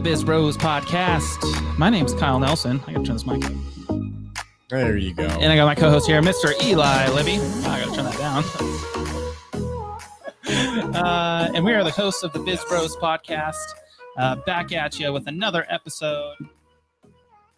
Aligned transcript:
the 0.00 0.04
Biz 0.10 0.24
Bros 0.24 0.56
podcast. 0.56 1.76
My 1.76 1.90
name's 1.90 2.14
Kyle 2.14 2.40
Nelson. 2.40 2.80
I 2.86 2.92
gotta 2.94 3.04
turn 3.04 3.16
this 3.16 3.26
mic 3.26 3.44
up. 3.44 3.52
There 4.70 4.96
you 4.96 5.12
go. 5.12 5.24
And 5.24 5.52
I 5.52 5.56
got 5.56 5.66
my 5.66 5.74
co 5.74 5.90
host 5.90 6.06
here, 6.06 6.22
Mr. 6.22 6.58
Eli 6.64 7.08
Libby. 7.10 7.36
Oh, 7.38 7.64
I 7.68 7.80
gotta 7.84 7.94
turn 7.94 8.04
that 8.06 8.16
down. 10.86 10.94
uh, 10.94 11.50
and 11.54 11.62
we 11.66 11.74
are 11.74 11.84
the 11.84 11.90
hosts 11.90 12.22
of 12.22 12.32
the 12.32 12.38
Biz 12.38 12.64
Bros 12.66 12.96
podcast. 12.96 13.56
Uh, 14.16 14.36
back 14.46 14.72
at 14.72 14.98
you 14.98 15.12
with 15.12 15.26
another 15.26 15.66
episode. 15.68 16.36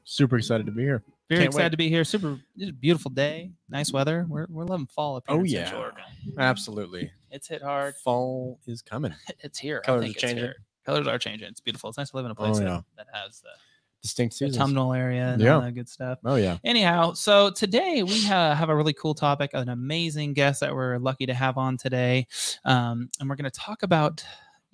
Super 0.03 0.37
excited 0.37 0.67
to 0.67 0.73
be 0.73 0.83
here. 0.83 1.05
Very 1.29 1.43
Can't 1.43 1.49
excited 1.55 1.65
wait. 1.67 1.71
to 1.71 1.77
be 1.77 1.89
here. 1.91 2.03
Super 2.03 2.41
it's 2.57 2.71
a 2.71 2.73
beautiful 2.73 3.13
day. 3.13 3.53
Nice 3.69 3.93
weather. 3.93 4.27
We're, 4.29 4.47
we're 4.51 4.65
loving 4.65 4.87
fall 4.87 5.15
up 5.17 5.25
here 5.29 5.37
Oh, 5.37 5.41
in 5.41 5.47
yeah. 5.47 5.65
Central 5.65 5.83
Oregon. 5.83 6.05
Absolutely. 6.39 7.13
It's 7.31 7.47
hit 7.47 7.63
hard. 7.63 7.95
Fall 8.03 8.59
is 8.67 8.83
coming. 8.83 9.15
It's 9.41 9.59
here. 9.61 9.81
I 9.85 9.87
Colors 9.87 10.03
think 10.03 10.17
are 10.17 10.19
it's 10.19 10.23
changing. 10.23 10.53
Colors 10.85 11.07
are 11.07 11.19
changing. 11.19 11.49
It's 11.49 11.61
beautiful. 11.61 11.89
It's 11.91 11.99
nice 11.99 12.11
to 12.11 12.17
live 12.17 12.25
in 12.27 12.33
a 12.33 12.35
place 12.35 12.57
Oh, 12.57 12.61
that, 12.61 12.67
yeah. 12.69 12.81
that 12.97 13.07
has 13.13 13.41
the 13.41 13.49
Distinct 14.03 14.35
seasons. 14.35 14.57
autumnal 14.59 14.93
area 14.93 15.29
and 15.29 15.41
Yeah. 15.41 15.55
all 15.55 15.61
that 15.61 15.73
good 15.73 15.89
stuff. 15.89 16.19
Oh 16.25 16.35
yeah. 16.35 16.59
Anyhow, 16.65 17.13
so 17.13 17.51
today 17.51 18.03
we 18.03 18.25
ha- 18.25 18.55
have 18.55 18.69
a 18.69 18.75
really 18.77 18.93
cool 18.95 19.15
topic, 19.15 19.51
an 19.55 19.69
amazing 19.69 20.33
guest 20.33 20.61
that 20.61 20.75
we're 20.75 20.99
lucky 20.99 21.27
to 21.27 21.35
have 21.35 21.57
on 21.57 21.77
today, 21.77 22.27
um, 22.65 23.09
and 23.21 23.29
we're 23.31 23.37
going 23.37 23.51
to 23.51 23.59
talk 23.61 23.85
about, 23.85 24.25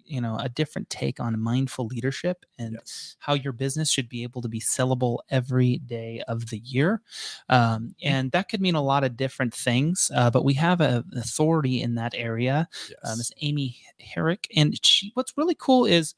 you 0.09 0.21
know, 0.21 0.37
a 0.41 0.49
different 0.49 0.91
take 0.91 1.21
on 1.21 1.39
mindful 1.41 1.87
leadership 1.87 2.45
and 2.59 2.75
Yes. 2.75 3.17
how 3.21 3.35
your 3.35 3.53
business 3.53 3.91
should 3.91 4.09
be 4.09 4.23
able 4.23 4.43
to 4.43 4.49
be 4.49 4.61
sellable 4.61 5.19
every 5.31 5.79
day 5.79 6.23
of 6.29 6.49
the 6.51 6.59
year, 6.59 7.03
um, 7.49 7.95
and 8.03 8.33
that 8.33 8.49
could 8.49 8.61
mean 8.61 8.75
a 8.75 8.83
lot 8.83 9.05
of 9.05 9.17
different 9.17 9.55
things. 9.55 10.11
Uh, 10.15 10.31
but 10.31 10.45
we 10.45 10.55
have 10.55 10.81
a, 10.81 11.05
an 11.13 11.19
authority 11.19 11.83
in 11.83 11.95
that 11.97 12.15
area, 12.17 12.69
Yes. 12.89 12.99
uh, 13.05 13.17
Miss 13.17 13.33
Amy 13.41 13.79
Herrick. 14.01 14.49
And 14.57 14.75
she, 14.85 15.11
what's 15.15 15.35
really 15.37 15.57
cool 15.57 15.85
is 15.85 16.15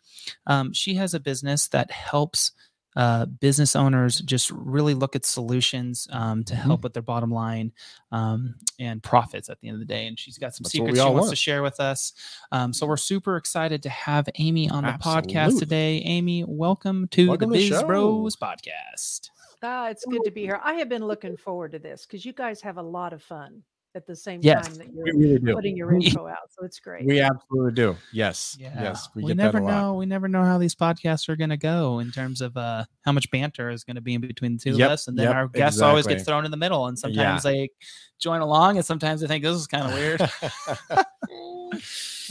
um, 0.46 0.72
she 0.72 0.94
has 0.94 1.14
a 1.14 1.20
business 1.20 1.68
that 1.68 1.90
helps 1.90 2.52
uh, 2.96 3.24
business 3.26 3.76
owners 3.76 4.20
just 4.20 4.50
really 4.50 4.94
look 4.94 5.14
at 5.14 5.24
solutions 5.24 6.08
um, 6.10 6.42
to 6.44 6.54
Mhm. 6.54 6.58
help 6.58 6.82
with 6.82 6.92
their 6.92 7.02
bottom 7.02 7.30
line 7.30 7.72
um, 8.12 8.56
and 8.80 9.02
profits 9.02 9.48
at 9.48 9.60
the 9.60 9.68
end 9.68 9.76
of 9.76 9.78
the 9.80 9.86
day. 9.86 10.06
And 10.08 10.18
she's 10.18 10.38
got 10.38 10.54
some 10.54 10.64
That's 10.64 10.72
secrets 10.72 10.96
she 10.98 11.00
all 11.00 11.14
wants 11.14 11.30
to 11.30 11.36
share 11.36 11.62
with 11.62 11.78
us. 11.78 12.12
Um, 12.50 12.72
so 12.72 12.86
we're 12.86 12.96
super 12.96 13.36
excited 13.36 13.82
to 13.84 13.88
have 13.90 14.28
Amy 14.38 14.68
on 14.68 14.82
the 14.84 14.90
podcast 15.00 15.58
today. 15.60 15.98
Amy, 16.04 16.44
welcome 16.46 17.06
to 17.08 17.28
Welcome 17.28 17.50
the 17.50 17.58
to 17.58 17.64
the 17.64 17.70
Biz 17.70 17.80
show. 17.80 17.86
Bros 17.86 18.36
podcast. 18.36 19.30
Ah, 19.62 19.88
it's 19.88 20.04
good 20.06 20.24
to 20.24 20.30
be 20.30 20.40
here. 20.40 20.58
I 20.64 20.74
have 20.74 20.88
been 20.88 21.04
looking 21.04 21.36
forward 21.36 21.72
to 21.72 21.78
this 21.78 22.06
because 22.06 22.24
you 22.24 22.32
guys 22.32 22.60
have 22.62 22.78
a 22.78 22.82
lot 22.82 23.12
of 23.12 23.22
fun 23.22 23.62
at 23.94 24.06
the 24.06 24.14
same 24.14 24.40
Yes, 24.42 24.68
time 24.68 24.78
that 24.78 24.94
you're 24.94 25.16
really 25.16 25.52
putting 25.52 25.76
your 25.76 25.92
intro 25.94 26.28
out. 26.28 26.50
So 26.50 26.64
it's 26.64 26.78
great. 26.78 27.04
We 27.04 27.20
absolutely 27.20 27.72
do. 27.72 27.96
Yes. 28.12 28.56
Yeah. 28.58 28.82
Yes. 28.82 29.08
We, 29.14 29.22
We, 29.22 29.28
get 29.28 29.36
never 29.36 29.58
that 29.58 29.62
a 29.62 29.64
lot. 29.64 29.80
know. 29.80 29.94
We 29.94 30.06
never 30.06 30.28
know 30.28 30.44
how 30.44 30.58
these 30.58 30.74
podcasts 30.74 31.28
are 31.28 31.36
going 31.36 31.50
to 31.50 31.56
go 31.56 31.98
in 31.98 32.12
terms 32.12 32.40
of 32.40 32.56
uh, 32.56 32.84
how 33.02 33.12
much 33.12 33.30
banter 33.30 33.70
is 33.70 33.84
going 33.84 33.96
to 33.96 34.00
be 34.00 34.14
in 34.14 34.20
between 34.20 34.56
the 34.56 34.58
two 34.58 34.76
Yep, 34.76 34.86
of 34.86 34.92
us, 34.92 35.08
and 35.08 35.18
then 35.18 35.26
yep, 35.26 35.34
our 35.34 35.48
guests 35.48 35.80
always 35.80 36.06
get 36.06 36.24
thrown 36.24 36.44
in 36.44 36.50
the 36.50 36.56
middle. 36.56 36.86
And 36.86 36.98
sometimes 36.98 37.42
they 37.42 37.70
join 38.18 38.40
along, 38.40 38.76
and 38.76 38.86
sometimes 38.86 39.20
they 39.20 39.26
think 39.26 39.42
this 39.42 39.56
is 39.56 39.66
kind 39.66 39.86
of 39.86 39.94
weird. 39.94 40.20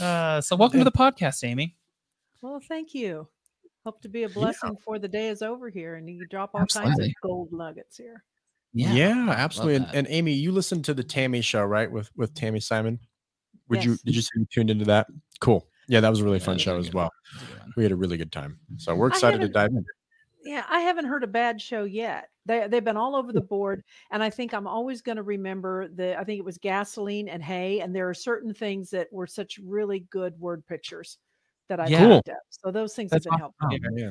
uh, 0.00 0.40
so, 0.40 0.56
welcome 0.56 0.78
to 0.78 0.84
the 0.84 0.92
podcast, 0.92 1.44
Amy. 1.44 1.76
well, 2.40 2.60
thank 2.68 2.94
you. 2.94 3.28
Hope 3.84 4.00
to 4.02 4.08
be 4.08 4.24
a 4.24 4.28
blessing 4.28 4.76
for 4.84 4.98
the 4.98 5.08
day 5.08 5.28
is 5.28 5.40
over 5.40 5.70
here 5.70 5.94
and 5.94 6.08
you 6.08 6.26
drop 6.26 6.50
all 6.54 6.66
kinds 6.66 7.00
of 7.00 7.08
gold 7.22 7.48
nuggets 7.50 7.96
here. 7.96 8.22
Yeah. 8.72 9.26
absolutely. 9.30 9.76
And, 9.76 9.86
and 9.92 10.06
Amy, 10.10 10.32
you 10.32 10.52
listened 10.52 10.84
to 10.86 10.94
the 10.94 11.04
Tammy 11.04 11.40
show, 11.40 11.64
right? 11.64 11.90
With 11.90 12.10
with 12.16 12.34
Tammy 12.34 12.60
Simon. 12.60 12.98
Would 13.68 13.84
you 13.84 13.96
did 14.04 14.16
you 14.16 14.22
say 14.22 14.30
you 14.36 14.46
tuned 14.52 14.70
into 14.70 14.84
that? 14.86 15.06
Cool. 15.40 15.66
Yeah, 15.88 16.00
that 16.00 16.08
was 16.08 16.20
a 16.20 16.24
really 16.24 16.38
Yeah, 16.38 16.44
fun 16.44 16.58
show 16.58 16.78
as 16.78 16.86
good 16.86 16.94
well. 16.94 17.10
That's 17.32 17.44
a 17.44 17.46
good 17.48 17.58
one. 17.60 17.72
We 17.76 17.82
had 17.82 17.92
a 17.92 17.96
really 17.96 18.16
good 18.16 18.32
time. 18.32 18.58
So 18.76 18.94
we're 18.94 19.08
excited 19.08 19.40
to 19.40 19.48
dive 19.48 19.70
in. 19.70 19.84
Yeah, 20.44 20.64
I 20.68 20.80
haven't 20.80 21.04
heard 21.04 21.22
a 21.22 21.28
bad 21.28 21.60
show 21.60 21.84
yet. 21.84 22.30
They 22.46 22.66
they've 22.68 22.84
been 22.84 22.96
all 22.96 23.14
over 23.14 23.32
the 23.32 23.40
board, 23.42 23.84
and 24.10 24.22
I 24.22 24.30
think 24.30 24.54
I'm 24.54 24.66
always 24.66 25.02
going 25.02 25.16
to 25.16 25.22
remember 25.22 25.88
the. 25.88 26.18
I 26.18 26.24
think 26.24 26.38
it 26.38 26.44
was 26.44 26.58
gasoline 26.58 27.28
and 27.28 27.42
hay, 27.42 27.80
and 27.80 27.94
there 27.94 28.08
are 28.08 28.14
certain 28.14 28.54
things 28.54 28.90
that 28.90 29.08
were 29.12 29.26
such 29.26 29.58
really 29.62 30.06
good 30.10 30.38
word 30.40 30.64
pictures 30.66 31.18
that 31.68 31.78
I 31.78 31.86
Yeah. 31.88 32.16
picked 32.16 32.30
up. 32.30 32.38
So 32.48 32.70
those 32.70 32.94
things 32.94 33.10
That's 33.10 33.26
have 33.26 33.32
been 33.32 33.42
awesome. 33.42 33.70
helpful. 33.70 33.98
Yeah. 33.98 34.10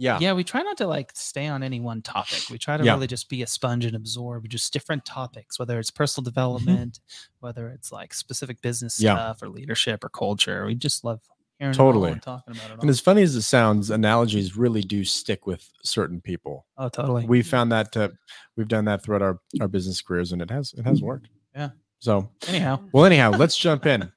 Yeah. 0.00 0.18
Yeah, 0.18 0.32
we 0.32 0.44
try 0.44 0.62
not 0.62 0.78
to 0.78 0.86
like 0.86 1.12
stay 1.14 1.46
on 1.46 1.62
any 1.62 1.78
one 1.78 2.00
topic. 2.00 2.44
We 2.50 2.56
try 2.56 2.78
to 2.78 2.84
Yeah. 2.84 2.94
really 2.94 3.06
just 3.06 3.28
be 3.28 3.42
a 3.42 3.46
sponge 3.46 3.84
and 3.84 3.94
absorb 3.94 4.48
just 4.48 4.72
different 4.72 5.04
topics, 5.04 5.58
whether 5.58 5.78
it's 5.78 5.90
personal 5.90 6.22
Mm-hmm. 6.24 6.30
development, 6.30 7.00
whether 7.40 7.68
it's 7.68 7.92
like 7.92 8.14
specific 8.14 8.62
business 8.62 8.98
Yeah. 8.98 9.14
stuff 9.14 9.42
or 9.42 9.50
leadership 9.50 10.02
or 10.02 10.08
culture. 10.08 10.64
We 10.64 10.74
just 10.74 11.04
love 11.04 11.20
hearing 11.58 11.74
Totally. 11.74 12.04
it 12.04 12.08
all 12.08 12.12
and 12.14 12.22
talking 12.46 12.54
about 12.56 12.70
it 12.70 12.74
all. 12.76 12.80
And 12.80 12.88
as 12.88 12.98
funny 13.00 13.20
as 13.20 13.36
it 13.36 13.42
sounds, 13.42 13.90
analogies 13.90 14.56
really 14.56 14.80
do 14.80 15.04
stick 15.04 15.46
with 15.46 15.68
certain 15.84 16.22
people. 16.22 16.64
oh, 16.78 16.88
totally. 16.88 17.26
we 17.26 17.42
found 17.42 17.70
that 17.72 17.94
uh, 17.94 18.08
we've 18.56 18.68
done 18.68 18.86
that 18.86 19.02
throughout 19.02 19.20
our, 19.20 19.38
our 19.60 19.68
business 19.68 20.00
careers 20.00 20.32
and 20.32 20.40
it 20.40 20.50
has 20.50 20.72
it 20.78 20.84
has 20.86 21.02
worked 21.02 21.28
Yeah. 21.54 21.70
so 21.98 22.30
Anyhow, 22.48 22.80
well 22.92 23.04
anyhow 23.04 23.32
let's 23.32 23.56
jump 23.66 23.84
in 23.84 24.10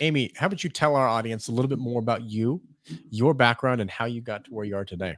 amy 0.00 0.32
how 0.36 0.46
about 0.48 0.64
you 0.64 0.70
tell 0.70 0.96
our 0.96 1.06
audience 1.06 1.46
a 1.46 1.52
little 1.52 1.68
bit 1.68 1.78
more 1.78 2.00
about 2.00 2.22
you 2.24 2.60
your 3.10 3.34
background 3.34 3.80
and 3.80 3.88
how 3.90 4.06
you 4.06 4.20
got 4.20 4.44
to 4.46 4.50
where 4.52 4.64
you 4.64 4.74
are 4.76 4.84
today 4.84 5.16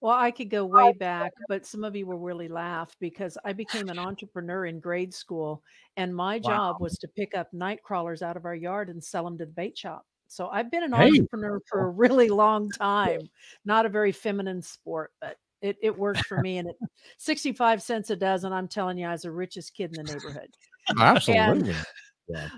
Well, 0.00 0.16
I 0.16 0.30
could 0.30 0.48
go 0.48 0.64
way 0.64 0.92
back, 0.92 1.34
but 1.46 1.66
some 1.66 1.84
of 1.84 1.94
you 1.94 2.06
will 2.06 2.18
really 2.18 2.48
laugh 2.48 2.96
because 3.00 3.36
I 3.44 3.52
became 3.52 3.90
an 3.90 3.98
entrepreneur 3.98 4.64
in 4.66 4.80
grade 4.80 5.12
school, 5.12 5.62
and 5.96 6.14
my 6.16 6.38
job 6.38 6.80
was 6.80 6.98
to 6.98 7.08
pick 7.08 7.34
up 7.34 7.52
night 7.52 7.82
crawlers 7.82 8.22
out 8.22 8.36
of 8.36 8.46
our 8.46 8.54
yard 8.54 8.88
and 8.88 9.02
sell 9.04 9.24
them 9.24 9.36
to 9.38 9.46
the 9.46 9.52
bait 9.52 9.76
shop. 9.76 10.06
So 10.26 10.48
I've 10.48 10.70
been 10.70 10.84
an 10.84 10.94
Hey. 10.94 11.26
entrepreneur 11.28 11.60
for 11.66 11.84
a 11.86 11.90
really 11.90 12.28
long 12.30 12.72
time. 12.72 13.30
Not 13.64 13.84
a 13.86 13.90
very 13.90 14.12
feminine 14.12 14.62
sport, 14.62 15.12
but 15.20 15.38
it, 15.60 15.76
it 15.82 15.98
worked 15.98 16.24
for 16.24 16.38
me. 16.38 16.56
And 16.58 16.68
at 16.68 16.76
65 17.18 17.82
cents 17.82 18.08
a 18.10 18.16
dozen, 18.16 18.52
I'm 18.52 18.68
telling 18.68 18.96
you, 18.96 19.06
I 19.06 19.12
was 19.12 19.22
the 19.22 19.32
richest 19.32 19.74
kid 19.74 19.90
in 19.90 19.96
the 19.96 20.04
neighborhood 20.04 20.50
absolutely 20.98 21.74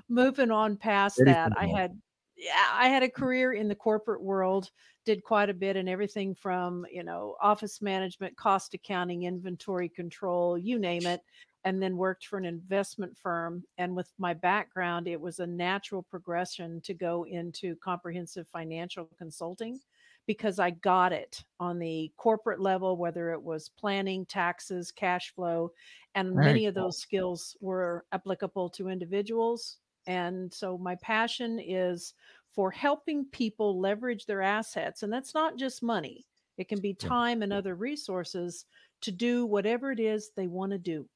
moving 0.09 0.51
on 0.51 0.77
past 0.77 1.25
that 1.25 1.53
i 1.57 1.67
had 1.67 2.01
yeah 2.43 2.69
i 2.73 2.89
had 2.89 3.03
a 3.03 3.09
career 3.09 3.53
in 3.53 3.69
the 3.69 3.75
corporate 3.75 4.23
world 4.23 4.71
did 5.05 5.23
quite 5.23 5.49
a 5.49 5.55
bit 5.55 5.77
in 5.77 5.89
everything 5.89 6.35
from 6.35 6.85
you 6.91 7.05
know 7.05 7.37
office 7.41 7.81
management 7.81 8.37
cost 8.37 8.75
accounting 8.75 9.23
inventory 9.23 9.89
control 9.89 10.59
you 10.59 10.79
name 10.79 11.07
it 11.07 11.21
and 11.65 11.81
then 11.81 11.97
worked 11.97 12.27
for 12.27 12.39
an 12.39 12.45
investment 12.45 13.17
firm 13.17 13.63
and 13.79 13.95
with 13.95 14.11
my 14.19 14.35
background 14.35 15.07
it 15.07 15.21
was 15.21 15.39
a 15.39 15.47
natural 15.47 16.03
progression 16.03 16.81
to 16.81 16.93
go 16.93 17.25
into 17.25 17.77
comprehensive 17.77 18.49
financial 18.49 19.09
consulting 19.17 19.79
because 20.27 20.59
I 20.59 20.71
got 20.71 21.13
it 21.13 21.43
on 21.59 21.79
the 21.79 22.13
corporate 22.17 22.61
level, 22.61 22.97
whether 22.97 23.33
it 23.33 23.43
was 23.43 23.69
planning, 23.69 24.25
taxes, 24.25 24.93
cash 24.93 25.35
flow, 25.35 25.73
and 26.15 26.35
many 26.35 26.67
of 26.67 26.75
those 26.75 26.99
skills 26.99 27.57
were 27.61 28.05
applicable 28.13 28.69
to 28.71 28.89
individuals. 28.89 29.79
And 30.07 30.53
so 30.53 30.79
my 30.79 30.97
passion 30.97 31.59
is 31.61 32.15
for 32.55 32.71
helping 32.71 33.25
people 33.27 33.81
leverage 33.81 34.27
their 34.27 34.43
assets. 34.43 35.03
And 35.03 35.13
that's 35.13 35.35
not 35.35 35.57
just 35.57 35.83
money, 35.83 36.27
it 36.59 36.69
can 36.69 36.81
be 36.81 36.95
time 36.95 37.43
and 37.43 37.53
other 37.53 37.75
resources 37.75 38.67
to 39.01 39.11
do 39.11 39.47
whatever 39.47 39.91
it 39.91 40.01
is 40.01 40.31
they 40.37 40.47
want 40.47 40.73
to 40.73 40.79
do. 40.79 41.09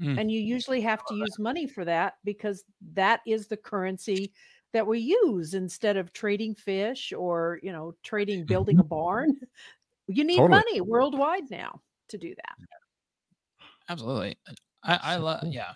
Mm. 0.00 0.20
And 0.20 0.32
you 0.32 0.40
usually 0.40 0.80
have 0.80 1.04
to 1.06 1.14
use 1.14 1.38
money 1.38 1.66
for 1.66 1.84
that 1.84 2.14
because 2.24 2.64
that 2.94 3.20
is 3.26 3.46
the 3.46 3.56
currency 3.56 4.32
that 4.72 4.86
we 4.86 4.98
use 4.98 5.54
instead 5.54 5.96
of 5.96 6.12
trading 6.12 6.54
fish 6.54 7.12
or, 7.12 7.60
you 7.62 7.70
know, 7.70 7.94
trading 8.02 8.44
building 8.44 8.80
a 8.80 8.84
barn. 8.84 9.38
You 10.08 10.24
need 10.24 10.38
Totally. 10.38 10.50
money 10.50 10.80
worldwide 10.80 11.50
now 11.50 11.80
to 12.08 12.18
do 12.18 12.34
that. 12.34 12.56
absolutely. 13.88 14.36
I, 14.82 14.98
I 15.02 15.16
love, 15.16 15.44
yeah. 15.46 15.72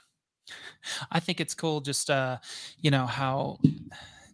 I 1.11 1.21
think 1.21 1.41
it's 1.41 1.55
cool 1.55 1.81
just, 1.81 2.11
uh, 2.11 2.39
you 2.81 2.91
know, 2.91 3.07
how 3.07 3.59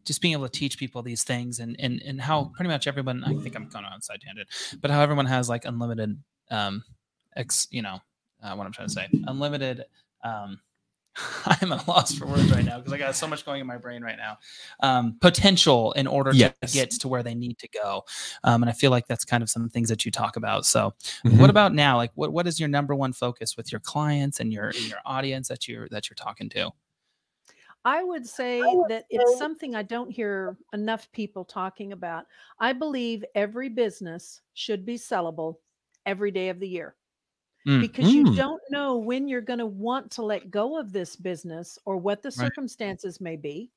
just 0.05 0.20
being 0.20 0.32
able 0.32 0.49
to 0.49 0.58
teach 0.58 0.78
people 0.78 1.02
these 1.02 1.25
things 1.25 1.58
and, 1.58 1.76
and, 1.78 2.02
and 2.02 2.20
how 2.20 2.52
pretty 2.55 2.69
much 2.69 2.87
everyone, 2.87 3.25
I 3.25 3.34
think 3.34 3.56
I'm 3.56 3.69
going 3.69 3.84
on 3.84 4.02
side 4.02 4.20
tangent, 4.20 4.49
but 4.81 4.90
how 4.90 5.00
everyone 5.00 5.26
has 5.26 5.49
like 5.49 5.64
unlimited, 5.64 6.19
um, 6.50 6.84
ex, 7.37 7.69
you 7.70 7.82
know, 7.82 8.00
uh, 8.43 8.55
what 8.55 8.66
I'm 8.66 8.72
trying 8.72 8.88
to 8.88 8.94
say, 8.94 9.08
unlimited, 9.26 9.84
um, 10.22 10.61
I'm 11.46 11.72
at 11.72 11.87
a 11.87 11.90
loss 11.90 12.14
for 12.14 12.26
words 12.26 12.50
right 12.50 12.64
now 12.64 12.78
because 12.78 12.93
I 12.93 12.99
got 12.99 13.14
so 13.14 13.28
much 13.28 13.44
going 13.44 13.61
in 13.61 13.66
my 13.66 13.76
brain 13.76 14.02
right 14.02 14.16
now. 14.16 14.38
Um, 14.81 15.16
potential 15.20 15.93
in 15.93 16.06
order 16.06 16.34
to 16.34 16.55
get 16.72 16.90
to 16.90 17.08
where 17.08 17.22
they 17.22 17.34
need 17.34 17.58
to 17.58 17.69
go, 17.69 18.05
um, 18.43 18.62
and 18.62 18.70
I 18.70 18.72
feel 18.72 18.90
like 18.90 19.06
that's 19.06 19.25
kind 19.25 19.43
of 19.43 19.49
some 19.50 19.69
things 19.69 19.88
that 19.90 20.05
you 20.05 20.11
talk 20.11 20.37
about. 20.37 20.66
So, 20.66 20.93
Mhm. 21.25 21.38
what 21.38 21.50
about 21.50 21.72
now? 21.75 21.96
Like, 21.96 22.11
what 22.14 22.32
what 22.32 22.46
is 22.46 22.58
your 22.58 22.69
number 22.69 22.94
one 22.94 23.12
focus 23.12 23.56
with 23.56 23.70
your 23.70 23.81
clients 23.81 24.40
and 24.40 24.52
your 24.52 24.70
and 24.70 24.88
your 24.88 24.99
audience 25.05 25.49
that 25.49 25.69
you're 25.69 25.88
that 25.90 26.11
you're 26.11 26.16
talking 26.16 26.49
to? 26.50 26.72
I 27.84 28.02
would 28.02 28.26
say 28.26 28.76
that 28.87 29.06
it's 29.10 29.31
something 29.32 29.75
I 29.75 29.82
don't 29.82 30.10
hear 30.10 30.56
enough 30.72 31.10
people 31.12 31.44
talking 31.44 31.93
about. 31.93 32.26
I 32.58 32.72
believe 32.72 33.25
every 33.34 33.69
business 33.69 34.40
should 34.55 34.84
be 34.87 34.94
sellable 34.96 35.56
every 36.06 36.31
day 36.31 36.49
of 36.49 36.60
the 36.60 36.69
year 36.69 36.96
Mm. 37.66 37.90
because 37.90 38.14
you 38.14 38.25
Mm. 38.25 38.34
don't 38.34 38.62
know 38.70 38.99
when 38.99 39.28
you're 39.28 39.40
going 39.40 39.58
to 39.58 39.66
want 39.66 40.11
to 40.12 40.22
let 40.25 40.50
go 40.50 40.78
of 40.78 40.93
this 40.93 41.16
business 41.16 41.78
or 41.87 41.96
what 41.96 42.22
the 42.22 42.31
Right. 42.34 42.50
circumstances 42.55 43.20
may 43.20 43.37
be. 43.37 43.72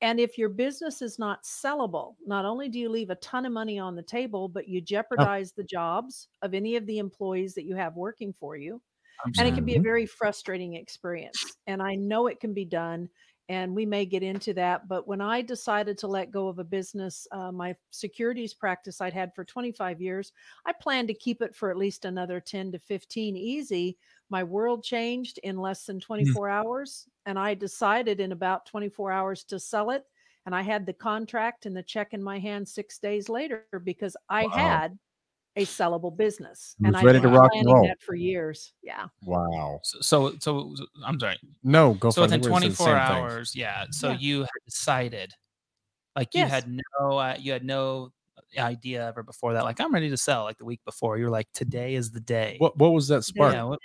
And 0.00 0.20
if 0.20 0.36
your 0.36 0.48
business 0.50 1.00
is 1.02 1.18
not 1.18 1.44
sellable, 1.44 2.16
not 2.26 2.44
only 2.44 2.68
do 2.68 2.78
you 2.78 2.88
leave 2.88 3.10
a 3.10 3.16
ton 3.16 3.46
of 3.46 3.52
money 3.52 3.78
on 3.78 3.96
the 3.96 4.02
table, 4.02 4.48
but 4.48 4.68
you 4.68 4.80
jeopardize 4.80 5.52
the 5.52 5.64
jobs 5.64 6.28
of 6.42 6.54
any 6.54 6.76
of 6.76 6.86
the 6.86 6.98
employees 6.98 7.54
that 7.54 7.64
you 7.64 7.76
have 7.76 7.96
working 7.96 8.32
for 8.32 8.56
you. 8.56 8.82
And 9.38 9.48
it 9.48 9.54
can 9.54 9.64
be 9.64 9.76
a 9.76 9.80
very 9.80 10.06
frustrating 10.06 10.74
experience. 10.74 11.56
And 11.66 11.82
I 11.82 11.96
know 11.96 12.26
it 12.28 12.40
can 12.40 12.54
be 12.54 12.64
done. 12.64 13.10
And 13.50 13.74
we 13.74 13.84
may 13.84 14.06
get 14.06 14.22
into 14.22 14.54
that. 14.54 14.88
But 14.88 15.06
when 15.06 15.20
I 15.20 15.42
decided 15.42 15.98
to 15.98 16.08
let 16.08 16.30
go 16.30 16.48
of 16.48 16.58
a 16.58 16.64
business, 16.64 17.26
uh, 17.30 17.52
my 17.52 17.76
securities 17.90 18.54
practice 18.54 19.00
I'd 19.02 19.12
had 19.12 19.34
for 19.34 19.44
25 19.44 20.00
years, 20.00 20.32
I 20.64 20.72
planned 20.72 21.08
to 21.08 21.14
keep 21.14 21.42
it 21.42 21.54
for 21.54 21.70
at 21.70 21.76
least 21.76 22.06
another 22.06 22.40
10 22.40 22.72
to 22.72 22.78
15 22.78 23.36
easy. 23.36 23.98
My 24.30 24.44
world 24.44 24.82
changed 24.82 25.38
in 25.42 25.58
less 25.58 25.84
than 25.84 26.00
24 26.00 26.48
hours. 26.48 27.06
And 27.26 27.38
I 27.38 27.52
decided 27.54 28.18
in 28.20 28.32
about 28.32 28.66
24 28.66 29.12
hours 29.12 29.44
to 29.44 29.58
sell 29.60 29.90
it. 29.90 30.04
And 30.46 30.54
I 30.54 30.62
had 30.62 30.86
the 30.86 30.92
contract 30.94 31.66
and 31.66 31.76
the 31.76 31.82
check 31.82 32.14
in 32.14 32.22
my 32.22 32.38
hand 32.38 32.68
six 32.68 32.98
days 32.98 33.28
later 33.28 33.66
because 33.82 34.16
I 34.28 34.46
Wow. 34.52 34.54
had 34.54 34.98
a 35.56 35.64
sellable 35.64 36.16
business. 36.16 36.74
And 36.84 36.96
I've 36.96 37.04
been 37.04 37.22
to 37.22 37.28
planning 37.28 37.66
roll. 37.66 37.86
that 37.86 38.02
for 38.02 38.14
years. 38.14 38.72
Yeah. 38.82 39.06
Wow. 39.22 39.80
So, 39.84 39.98
so, 40.00 40.32
so, 40.40 40.74
so- 40.74 40.86
I'm 41.06 41.18
sorry. 41.20 41.38
No, 41.62 41.94
go 41.94 42.10
so 42.10 42.14
for 42.14 42.20
it. 42.20 42.22
I 42.22 42.26
within 42.26 42.40
think 42.42 42.44
we're 42.44 42.60
gonna 42.60 42.62
say 42.66 42.68
the 42.70 42.76
24 42.76 42.86
same 42.86 42.94
thing. 43.16 43.22
hours, 43.24 43.54
yeah. 43.56 43.84
So 43.90 44.10
Yeah. 44.10 44.16
you 44.18 44.40
had 44.40 44.48
decided, 44.66 45.32
like 46.16 46.34
you 46.34 46.40
Yes. 46.40 46.50
had 46.50 46.68
no, 47.00 47.18
uh, 47.18 47.36
you 47.38 47.52
had 47.52 47.64
no 47.64 48.10
idea 48.58 49.06
ever 49.06 49.22
before 49.22 49.52
that. 49.54 49.64
Like 49.64 49.80
I'm 49.80 49.92
ready 49.94 50.10
to 50.10 50.16
sell. 50.16 50.44
Like 50.44 50.58
the 50.58 50.64
week 50.64 50.80
before, 50.84 51.18
you're 51.18 51.30
like, 51.30 51.48
today 51.54 51.94
is 51.94 52.10
the 52.10 52.20
day. 52.20 52.56
What 52.58 52.76
what 52.78 52.92
was 52.92 53.08
that 53.08 53.22
spark? 53.24 53.54
Yeah. 53.54 53.64
What, 53.64 53.78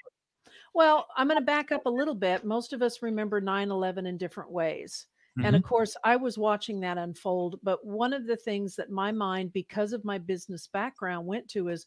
Well, 0.75 1.07
I'm 1.18 1.27
going 1.27 1.39
to 1.39 1.45
back 1.45 1.71
up 1.71 1.88
a 1.88 1.89
little 1.89 2.13
bit. 2.13 2.45
Most 2.45 2.74
of 2.74 2.81
us 2.83 3.01
remember 3.01 3.42
9 3.42 3.71
11 3.71 4.06
in 4.06 4.18
different 4.18 4.51
ways. 4.51 5.07
And 5.41 5.56
Mhm. 5.56 5.56
of 5.56 5.63
course, 5.63 5.95
I 6.03 6.15
was 6.15 6.38
watching 6.38 6.80
that 6.81 6.97
unfold. 6.97 7.59
But 7.63 7.86
one 7.86 8.13
of 8.13 8.27
the 8.27 8.38
things 8.38 8.75
that 8.75 8.89
my 8.89 9.12
mind, 9.12 9.53
because 9.53 9.94
of 9.94 10.06
my 10.06 10.18
business 10.18 10.68
background, 10.68 11.27
went 11.27 11.50
to 11.51 11.69
is 11.69 11.86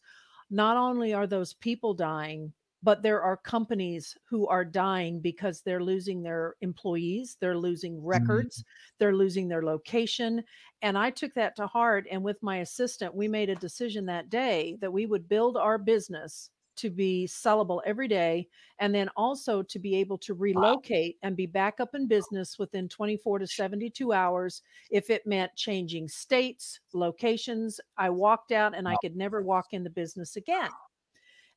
not 0.49 0.77
only 0.77 1.13
are 1.13 1.27
those 1.27 1.53
people 1.53 1.93
dying, 1.93 2.53
but 2.81 3.01
there 3.01 3.21
are 3.21 3.37
companies 3.37 4.17
who 4.25 4.45
are 4.47 4.65
dying 4.65 5.21
because 5.21 5.61
they're 5.61 5.83
losing 5.83 6.21
their 6.21 6.55
employees, 6.59 7.37
they're 7.39 7.57
losing 7.57 8.03
records, 8.03 8.63
they're 8.99 9.15
losing 9.15 9.47
their 9.47 9.63
location. 9.63 10.43
And 10.81 10.97
I 10.97 11.09
took 11.09 11.33
that 11.35 11.55
to 11.55 11.67
heart. 11.67 12.05
And 12.11 12.23
with 12.23 12.43
my 12.43 12.57
assistant, 12.57 13.15
we 13.15 13.29
made 13.29 13.49
a 13.49 13.55
decision 13.55 14.05
that 14.07 14.29
day 14.29 14.77
that 14.81 14.91
we 14.91 15.05
would 15.05 15.29
build 15.29 15.55
our 15.55 15.77
business 15.77 16.49
to 16.77 16.89
be 16.89 17.27
sellable 17.27 17.81
every 17.85 18.07
day 18.07 18.47
and 18.79 18.93
then 18.93 19.09
also 19.15 19.61
to 19.63 19.79
be 19.79 19.95
able 19.95 20.17
to 20.19 20.33
relocate 20.33 21.17
and 21.23 21.35
be 21.37 21.45
back 21.45 21.79
up 21.79 21.93
in 21.95 22.07
business 22.07 22.57
within 22.59 22.89
24 22.89 23.39
to 23.39 23.47
72 23.47 24.13
hours 24.13 24.61
if 24.89 25.09
it 25.09 25.25
meant 25.27 25.55
changing 25.55 26.07
states 26.07 26.79
locations. 26.93 27.79
I 27.97 28.09
walked 28.09 28.51
out 28.51 28.75
and 28.75 28.87
i 28.87 28.97
could 28.97 29.15
never 29.15 29.41
walk 29.41 29.67
in 29.73 29.83
the 29.83 29.89
business 29.89 30.35
again. 30.35 30.73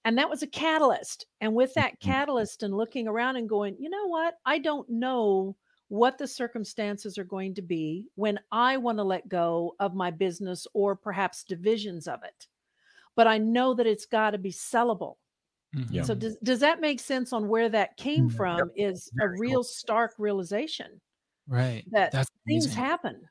And 0.05 0.17
that 0.19 0.31
was 0.31 0.43
a 0.43 0.47
catalyst 0.47 1.27
and 1.41 1.55
with 1.55 1.75
that 1.75 2.01
Mhm. 2.03 2.17
catalyst 2.17 2.63
and 2.63 2.75
looking 2.77 3.07
around 3.09 3.37
and 3.37 3.49
going 3.49 3.77
you 3.79 3.91
know 3.91 4.07
what? 4.07 4.39
I 4.47 4.59
don't 4.59 4.89
know 4.89 5.57
what 5.89 6.19
the 6.19 6.27
circumstances 6.29 7.19
are 7.19 7.25
going 7.25 7.55
to 7.55 7.63
be 7.63 8.09
when 8.17 8.41
i 8.51 8.77
want 8.77 8.99
to 8.99 9.05
let 9.05 9.29
go 9.29 9.77
of 9.79 9.95
my 9.95 10.11
business 10.11 10.67
or 10.75 10.97
perhaps 10.97 11.45
divisions 11.45 12.09
of 12.09 12.25
it 12.25 12.49
but 13.17 13.27
i 13.27 13.39
know 13.39 13.75
that 13.75 13.87
it's 13.87 14.07
got 14.07 14.31
to 14.31 14.39
be 14.39 14.53
sellable 14.53 15.17
Yeah. 15.91 16.03
so 16.05 16.15
does 16.15 16.37
does 16.43 16.61
that 16.61 16.81
make 16.81 17.01
sense 17.01 17.33
on 17.33 17.49
where 17.49 17.69
that 17.69 17.97
came 17.97 18.29
Mhm. 18.29 18.31
Yep. 18.31 18.37
from? 18.37 18.71
Is 18.77 19.09
a 19.09 19.17
Very 19.17 19.37
cool. 19.37 19.41
real 19.43 19.63
stark 19.65 20.15
realization 20.19 21.01
right. 21.49 21.85
that 21.91 22.13
That's 22.13 22.31
things 22.47 22.65
amazing. 22.67 22.83
happen. 22.85 23.29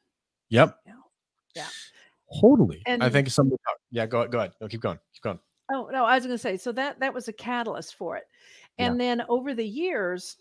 Yep. 0.50 0.78
Yeah. 0.86 0.94
Yeah. 1.56 1.68
Totally. 2.42 2.82
I 2.86 2.92
And- 2.92 3.12
think 3.14 3.30
somebody 3.30 3.58
yeah, 3.92 4.06
go 4.06 4.28
go 4.28 4.40
ahead. 4.40 4.54
No, 4.62 4.68
keep 4.68 4.82
going. 4.82 5.00
Keep 5.14 5.24
going. 5.24 5.40
Oh 5.72 5.90
no, 5.92 6.06
I 6.06 6.16
was 6.16 6.26
going 6.26 6.36
to 6.36 6.42
say 6.42 6.58
so 6.58 6.72
that 6.74 7.00
that 7.00 7.14
was 7.14 7.28
a 7.28 7.34
catalyst 7.34 7.96
for 7.96 8.18
it. 8.18 8.26
Yeah. 8.78 8.88
And 8.88 9.00
then 9.00 9.24
over 9.30 9.54
the 9.56 9.66
years, 9.66 10.38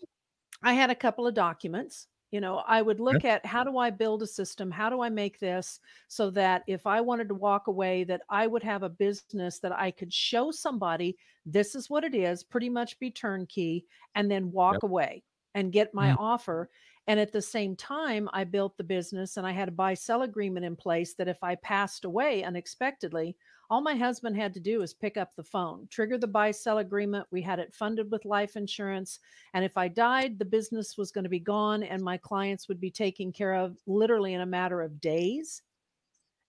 I 0.61 0.73
had 0.73 0.89
a 0.91 0.95
couple 0.95 1.25
of 1.25 1.33
documents. 1.33 2.07
You 2.35 2.41
know, 2.41 2.57
I 2.57 2.81
would 2.81 2.99
look 2.99 3.23
at 3.23 3.45
how 3.45 3.63
do 3.63 3.77
I 3.77 3.89
build 3.91 4.21
a 4.21 4.27
system? 4.27 4.69
How 4.71 4.89
do 4.89 5.01
I 5.01 5.09
make 5.09 5.39
this 5.39 5.79
so 6.07 6.29
that 6.31 6.63
if 6.67 6.85
I 6.85 6.99
wanted 6.99 7.29
to 7.29 7.35
walk 7.35 7.67
away, 7.67 8.03
that 8.05 8.23
I 8.29 8.45
would 8.47 8.63
have 8.63 8.83
a 8.83 8.89
business 8.89 9.59
that 9.59 9.71
I 9.71 9.91
could 9.91 10.11
show 10.13 10.51
somebody 10.51 11.17
this 11.45 11.75
is 11.75 11.89
what 11.89 12.03
it 12.03 12.13
is, 12.15 12.43
pretty 12.43 12.69
much 12.69 12.99
be 12.99 13.09
turnkey, 13.11 13.85
and 14.15 14.29
then 14.29 14.51
walk 14.51 14.81
Yep. 14.81 14.83
away 14.83 15.23
and 15.53 15.71
get 15.71 15.93
my 15.93 16.11
Mm. 16.11 16.17
offer. 16.17 16.69
And 17.07 17.19
at 17.19 17.31
the 17.31 17.41
same 17.41 17.75
time, 17.75 18.29
I 18.33 18.43
built 18.43 18.77
the 18.77 18.83
business 18.83 19.37
and 19.37 19.45
I 19.47 19.51
had 19.51 19.69
a 19.69 19.71
buy 19.71 19.93
sell 19.93 20.21
agreement 20.23 20.65
in 20.65 20.75
place 20.75 21.13
that 21.15 21.27
if 21.29 21.43
I 21.43 21.55
passed 21.55 22.03
away 22.05 22.43
unexpectedly, 22.43 23.37
all 23.69 23.81
my 23.81 23.95
husband 23.95 24.35
had 24.35 24.53
to 24.53 24.59
do 24.59 24.79
was 24.79 24.93
pick 24.93 25.17
up 25.17 25.35
the 25.35 25.43
phone, 25.43 25.87
trigger 25.89 26.17
the 26.17 26.27
buy 26.27 26.51
sell 26.51 26.77
agreement. 26.77 27.27
We 27.31 27.41
had 27.41 27.59
it 27.59 27.73
funded 27.73 28.11
with 28.11 28.25
life 28.25 28.55
insurance. 28.55 29.19
And 29.53 29.65
if 29.65 29.77
I 29.77 29.87
died, 29.87 30.37
the 30.37 30.45
business 30.45 30.97
was 30.97 31.11
going 31.11 31.23
to 31.23 31.29
be 31.29 31.39
gone 31.39 31.83
and 31.83 32.01
my 32.01 32.17
clients 32.17 32.67
would 32.67 32.79
be 32.79 32.91
taken 32.91 33.31
care 33.31 33.53
of 33.55 33.77
literally 33.87 34.33
in 34.33 34.41
a 34.41 34.45
matter 34.45 34.81
of 34.81 35.01
days. 35.01 35.61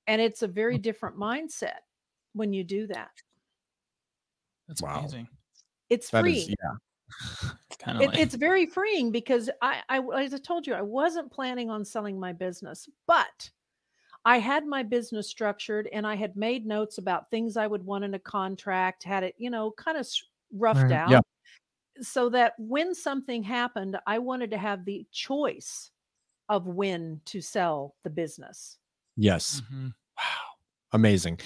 And 0.06 0.20
it's 0.20 0.42
a 0.42 0.48
very 0.48 0.76
hmm. 0.76 0.82
different 0.82 1.16
mindset 1.16 1.80
when 2.34 2.52
you 2.52 2.64
do 2.64 2.86
that. 2.88 3.10
That's 4.68 4.82
Wow. 4.82 5.00
amazing. 5.00 5.28
It's 5.88 6.10
That 6.10 6.22
free. 6.22 6.38
is 6.38 6.48
yeah. 6.48 7.50
It's 7.70 7.76
kind 7.78 7.96
of 7.96 8.02
It, 8.02 8.08
like 8.08 8.18
it's 8.18 8.34
very 8.34 8.66
freeing 8.66 9.10
because 9.10 9.48
I, 9.62 9.82
I, 9.88 10.00
as 10.00 10.34
I 10.34 10.38
told 10.38 10.66
you, 10.66 10.74
I 10.74 10.82
wasn't 10.82 11.32
planning 11.32 11.70
on 11.70 11.84
selling 11.84 12.18
my 12.18 12.32
business, 12.32 12.88
but 13.06 13.50
I 14.26 14.38
had 14.38 14.66
my 14.66 14.82
business 14.82 15.28
structured 15.28 15.88
and 15.92 16.06
I 16.06 16.16
had 16.16 16.36
made 16.36 16.66
notes 16.66 16.98
about 16.98 17.30
things 17.30 17.56
I 17.56 17.66
would 17.66 17.84
want 17.84 18.04
in 18.04 18.12
a 18.14 18.18
contract, 18.18 19.04
had 19.04 19.22
it, 19.22 19.34
you 19.38 19.48
know, 19.50 19.70
kind 19.70 19.96
of 19.96 20.06
roughed 20.52 20.82
Right. 20.82 20.92
out 20.92 21.10
Yeah. 21.10 21.20
so 22.00 22.28
that 22.30 22.54
when 22.58 22.94
something 22.94 23.42
happened, 23.44 23.96
I 24.06 24.18
wanted 24.18 24.50
to 24.50 24.58
have 24.58 24.84
the 24.84 25.06
choice 25.12 25.92
of 26.48 26.66
when 26.66 27.20
to 27.26 27.40
sell 27.40 27.94
the 28.02 28.10
business. 28.10 28.78
Yes. 29.16 29.62
Mhm. 29.72 29.94
Wow. 30.18 30.24
Amazing. 30.92 31.38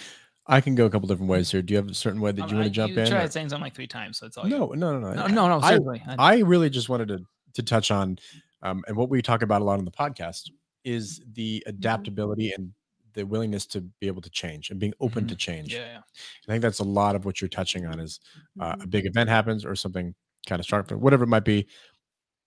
I 0.46 0.60
can 0.60 0.74
go 0.74 0.86
a 0.86 0.90
couple 0.90 1.06
different 1.06 1.30
ways 1.30 1.50
here. 1.50 1.62
Do 1.62 1.72
you 1.72 1.76
have 1.78 1.88
a 1.88 1.94
certain 1.94 2.20
way 2.20 2.32
that 2.32 2.42
Um, 2.42 2.48
you 2.48 2.56
want 2.56 2.64
to 2.66 2.70
jump 2.70 2.92
you 2.94 3.00
in? 3.00 3.06
tried 3.08 3.24
or- 3.24 3.30
saying 3.30 3.50
something 3.50 3.62
like 3.62 3.74
three 3.74 3.86
times, 3.86 4.18
so 4.18 4.26
it's 4.26 4.36
all 4.36 4.46
No, 4.46 4.68
no, 4.72 4.98
no, 4.98 5.12
no. 5.12 5.12
No, 5.14 5.26
no, 5.26 5.48
no. 5.48 5.60
I- 5.60 5.76
Seriously. 5.76 6.02
I, 6.06 6.34
I 6.36 6.38
really 6.38 6.70
just 6.70 6.88
wanted 6.88 7.08
to 7.08 7.24
to 7.52 7.62
touch 7.64 7.90
on, 7.90 8.16
um, 8.62 8.84
and 8.86 8.96
what 8.96 9.08
we 9.10 9.20
talk 9.22 9.42
about 9.42 9.60
a 9.60 9.64
lot 9.64 9.78
on 9.80 9.84
the 9.84 9.90
podcast 9.90 10.50
is 10.84 11.20
the 11.34 11.58
mm-hmm. 11.58 11.68
adaptability 11.70 12.52
and 12.52 12.72
the 13.14 13.24
willingness 13.24 13.66
to 13.66 13.80
be 13.80 14.06
able 14.06 14.22
to 14.22 14.30
change 14.30 14.70
and 14.70 14.78
being 14.78 14.92
open 15.00 15.26
to 15.26 15.34
mm-hmm. 15.34 15.38
change. 15.38 15.74
yeah, 15.74 15.80
yeah. 15.80 15.98
I 15.98 16.52
think 16.52 16.62
that's 16.62 16.78
a 16.78 16.84
lot 16.84 17.16
of 17.16 17.24
what 17.24 17.40
you're 17.40 17.48
touching 17.48 17.86
on 17.86 17.98
is 18.00 18.20
uh, 18.60 18.64
a 18.64 18.76
mm-hmm. 18.76 18.90
big 18.90 19.06
event 19.06 19.28
happens 19.28 19.64
or 19.64 19.74
something 19.74 20.14
kind 20.46 20.60
of 20.60 20.66
start 20.66 20.90
whatever 20.92 21.24
it 21.24 21.28
might 21.28 21.44
be, 21.44 21.66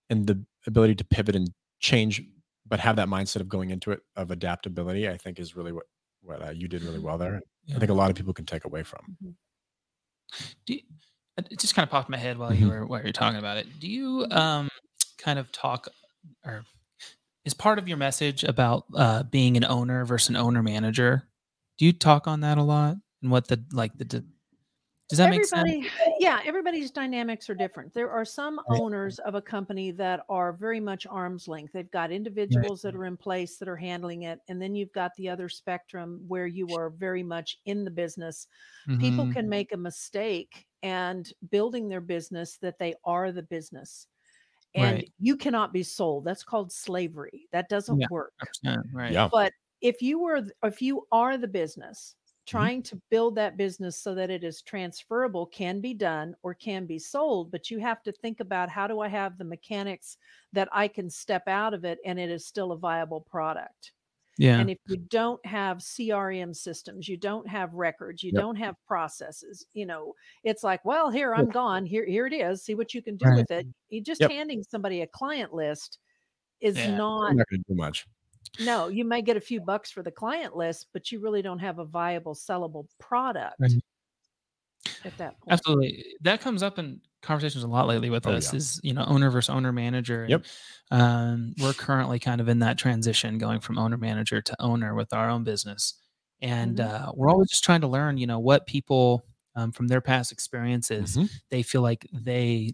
and 0.10 0.26
the 0.26 0.44
ability 0.68 0.96
to 0.96 1.06
pivot 1.06 1.36
and 1.36 1.50
change, 1.80 2.22
but 2.68 2.80
have 2.80 2.96
that 2.96 3.08
mindset 3.08 3.42
of 3.42 3.50
going 3.50 3.70
into 3.70 3.92
it 3.92 4.02
of 4.16 4.32
adaptability. 4.32 5.08
I 5.08 5.18
think 5.18 5.40
is 5.40 5.56
really 5.56 5.72
what 5.72 5.86
what 6.22 6.42
uh, 6.42 6.52
you 6.52 6.68
did 6.68 6.84
really 6.84 7.00
well 7.00 7.18
there. 7.18 7.42
Yeah. 7.66 7.76
I 7.76 7.80
think 7.80 7.92
a 7.92 7.96
lot 7.96 8.10
of 8.10 8.16
people 8.16 8.34
can 8.34 8.46
take 8.46 8.66
away 8.66 8.84
from. 8.84 9.18
Do 10.66 10.74
you, 10.74 10.80
uh, 11.38 11.42
it 11.42 11.48
it 11.52 11.60
just 11.60 11.76
kind 11.76 11.84
of 11.84 11.90
popped 11.90 12.10
in 12.10 12.12
my 12.12 12.18
head 12.18 12.38
while 12.38 12.54
you 12.54 12.70
were 12.70 12.86
while 12.86 13.00
you 13.00 13.08
were 13.08 13.12
talking 13.12 13.40
about 13.40 13.58
it. 13.58 13.68
Do 13.80 13.88
you 13.88 14.26
um 14.32 14.70
kind 15.18 15.40
of 15.40 15.52
talk 15.52 15.88
or 16.46 16.64
is 17.46 17.54
part 17.54 17.80
of 17.80 17.88
your 17.88 17.98
message 17.98 18.44
about 18.44 18.86
uh 18.96 19.24
being 19.24 19.58
an 19.58 19.66
owner 19.66 20.06
versus 20.06 20.30
an 20.30 20.36
owner 20.38 20.64
manager? 20.64 21.30
Do 21.78 21.86
you 21.86 21.94
talk 21.94 22.28
on 22.28 22.42
that 22.42 22.58
a 22.58 22.64
lot 22.64 22.98
and 23.22 23.32
what 23.32 23.48
the 23.48 23.64
like 23.72 23.98
the, 23.98 24.06
the 24.06 24.26
does 25.10 25.20
that 25.20 25.30
make 25.30 25.46
sense? 25.46 25.76
Yeah, 26.20 26.42
everybody's 26.46 26.92
dynamics 26.92 27.50
are 27.50 27.56
different. 27.56 27.94
There 27.94 28.10
are 28.12 28.26
some 28.26 28.60
Right. 28.68 28.82
owners 28.82 29.20
of 29.20 29.36
a 29.36 29.42
company 29.42 29.92
that 29.92 30.22
are 30.30 30.54
very 30.54 30.80
much 30.80 31.06
arm's 31.06 31.48
length. 31.48 31.74
They've 31.74 31.90
got 31.92 32.12
individuals 32.12 32.82
that 32.82 32.96
are 32.96 33.06
in 33.06 33.18
place 33.18 33.58
that 33.58 33.68
are 33.68 33.76
handling 33.76 34.24
it. 34.24 34.40
And 34.48 34.62
then 34.62 34.76
you've 34.76 34.92
got 34.94 35.12
the 35.16 35.30
other 35.30 35.50
spectrum 35.50 36.24
where 36.28 36.48
you 36.48 36.74
are 36.74 36.90
very 36.90 37.24
much 37.24 37.60
in 37.66 37.84
the 37.84 37.92
business. 37.92 38.48
People 38.98 39.28
Mhm. 39.28 39.34
can 39.34 39.50
make 39.50 39.72
a 39.72 39.78
mistake 39.78 40.68
and 40.82 41.32
building 41.50 41.90
their 41.90 42.02
business 42.02 42.58
that 42.58 42.78
they 42.80 42.96
are 43.04 43.32
the 43.32 43.44
business. 43.44 44.08
And 44.76 44.84
Right. 44.84 45.14
you 45.20 45.38
cannot 45.38 45.72
be 45.74 45.84
sold. 45.84 46.26
That's 46.26 46.44
called 46.44 46.72
slavery. 46.72 47.48
That 47.52 47.70
doesn't 47.70 48.00
Yeah. 48.00 48.08
work. 48.10 48.34
100%, 48.64 48.88
right. 48.94 49.12
Yeah. 49.12 49.30
But 49.32 49.54
if 49.82 50.02
you 50.02 50.20
were 50.20 50.48
if 50.64 50.82
you 50.82 51.08
are 51.12 51.38
the 51.38 51.48
business 51.48 52.16
Mm-hmm. 52.54 52.58
trying 52.58 52.84
to 52.84 53.02
build 53.10 53.36
that 53.36 53.56
business 53.58 53.98
so 54.02 54.14
that 54.16 54.30
it 54.30 54.44
is 54.44 54.62
transferable 54.62 55.46
can 55.46 55.80
be 55.80 55.94
done 55.94 56.36
or 56.44 56.54
can 56.54 56.86
be 56.86 57.00
sold 57.00 57.50
but 57.52 57.72
you 57.72 57.80
have 57.80 58.04
to 58.04 58.12
think 58.12 58.42
about 58.42 58.70
how 58.70 58.86
do 58.86 59.00
i 59.00 59.08
have 59.08 59.38
the 59.38 59.46
mechanics 59.46 60.18
that 60.52 60.68
i 60.74 60.86
can 60.88 61.10
step 61.10 61.48
out 61.48 61.74
of 61.74 61.86
it 61.86 62.00
and 62.06 62.20
it 62.20 62.30
is 62.30 62.46
still 62.46 62.74
a 62.74 62.78
viable 62.78 63.22
product 63.22 63.94
Yeah. 64.38 64.60
and 64.60 64.70
if 64.70 64.80
you 64.88 64.98
don't 64.98 65.44
have 65.46 65.78
crm 65.78 66.56
systems 66.56 67.08
you 67.08 67.18
don't 67.18 67.48
have 67.48 67.74
records 67.74 68.24
you 68.24 68.32
Yep. 68.34 68.42
don't 68.42 68.56
have 68.56 68.76
processes 68.88 69.66
you 69.74 69.86
know 69.86 70.14
it's 70.44 70.64
like 70.64 70.84
well 70.86 71.12
here 71.12 71.36
i'm 71.36 71.50
gone 71.50 71.86
here 71.86 72.06
here 72.06 72.26
it 72.26 72.34
is 72.34 72.64
see 72.64 72.74
what 72.76 72.94
you 72.96 73.02
can 73.04 73.16
do 73.18 73.26
Right. 73.28 73.38
with 73.38 73.52
it 73.52 73.68
you 73.90 74.02
just 74.02 74.22
Yep. 74.22 74.32
handing 74.32 74.64
somebody 74.64 75.02
a 75.02 75.08
client 75.08 75.54
list 75.54 76.00
is 76.62 76.78
Yeah. 76.78 76.98
not 76.98 77.36
not 77.36 77.48
going 77.50 77.64
to 77.64 77.70
do 77.70 77.76
much. 77.76 78.06
No, 78.60 78.88
you 78.90 79.04
may 79.06 79.22
get 79.22 79.38
a 79.38 79.42
few 79.42 79.62
bucks 79.62 79.90
for 79.92 80.04
the 80.04 80.12
client 80.12 80.56
list, 80.56 80.88
but 80.94 81.12
you 81.12 81.20
really 81.20 81.42
don't 81.42 81.60
have 81.60 81.80
a 81.80 81.86
viable 81.86 82.36
sellable 82.36 82.88
product 83.00 83.56
Right. 83.60 83.72
at 85.06 85.18
that 85.18 85.40
point. 85.40 85.52
Absolutely. 85.52 86.06
That 86.22 86.42
comes 86.42 86.62
up 86.64 86.78
in 86.80 87.02
conversations 87.24 87.64
a 87.64 87.68
lot 87.68 87.88
lately 87.88 88.10
with 88.12 88.26
Oh, 88.26 88.36
us 88.36 88.54
yeah. 88.54 88.54
is, 88.54 88.80
you 88.84 88.94
know, 88.94 89.06
owner 89.06 89.32
versus 89.32 89.50
owner 89.50 89.72
manager. 89.74 90.26
and, 90.26 90.40
Yep. 90.40 90.46
Um, 90.92 91.54
we're 91.58 91.74
currently 91.74 92.20
kind 92.20 92.42
of 92.42 92.48
in 92.50 92.60
that 92.60 92.78
transition 92.78 93.38
going 93.40 93.60
from 93.62 93.78
owner 93.80 93.98
manager 93.98 94.42
to 94.42 94.56
owner 94.62 94.94
with 94.96 95.14
our 95.14 95.30
own 95.30 95.44
business. 95.44 96.00
And 96.42 96.80
Mhm. 96.80 96.82
uh, 96.82 97.12
we're 97.16 97.30
always 97.32 97.50
just 97.50 97.64
trying 97.64 97.82
to 97.82 97.88
learn, 97.88 98.18
you 98.18 98.28
know, 98.28 98.40
what 98.40 98.68
people 98.68 99.26
um, 99.56 99.72
from 99.72 99.88
their 99.88 100.02
past 100.02 100.32
experiences 100.32 101.18
Mhm. 101.18 101.42
they 101.52 101.64
feel 101.64 101.82
like 101.82 102.08
they 102.14 102.74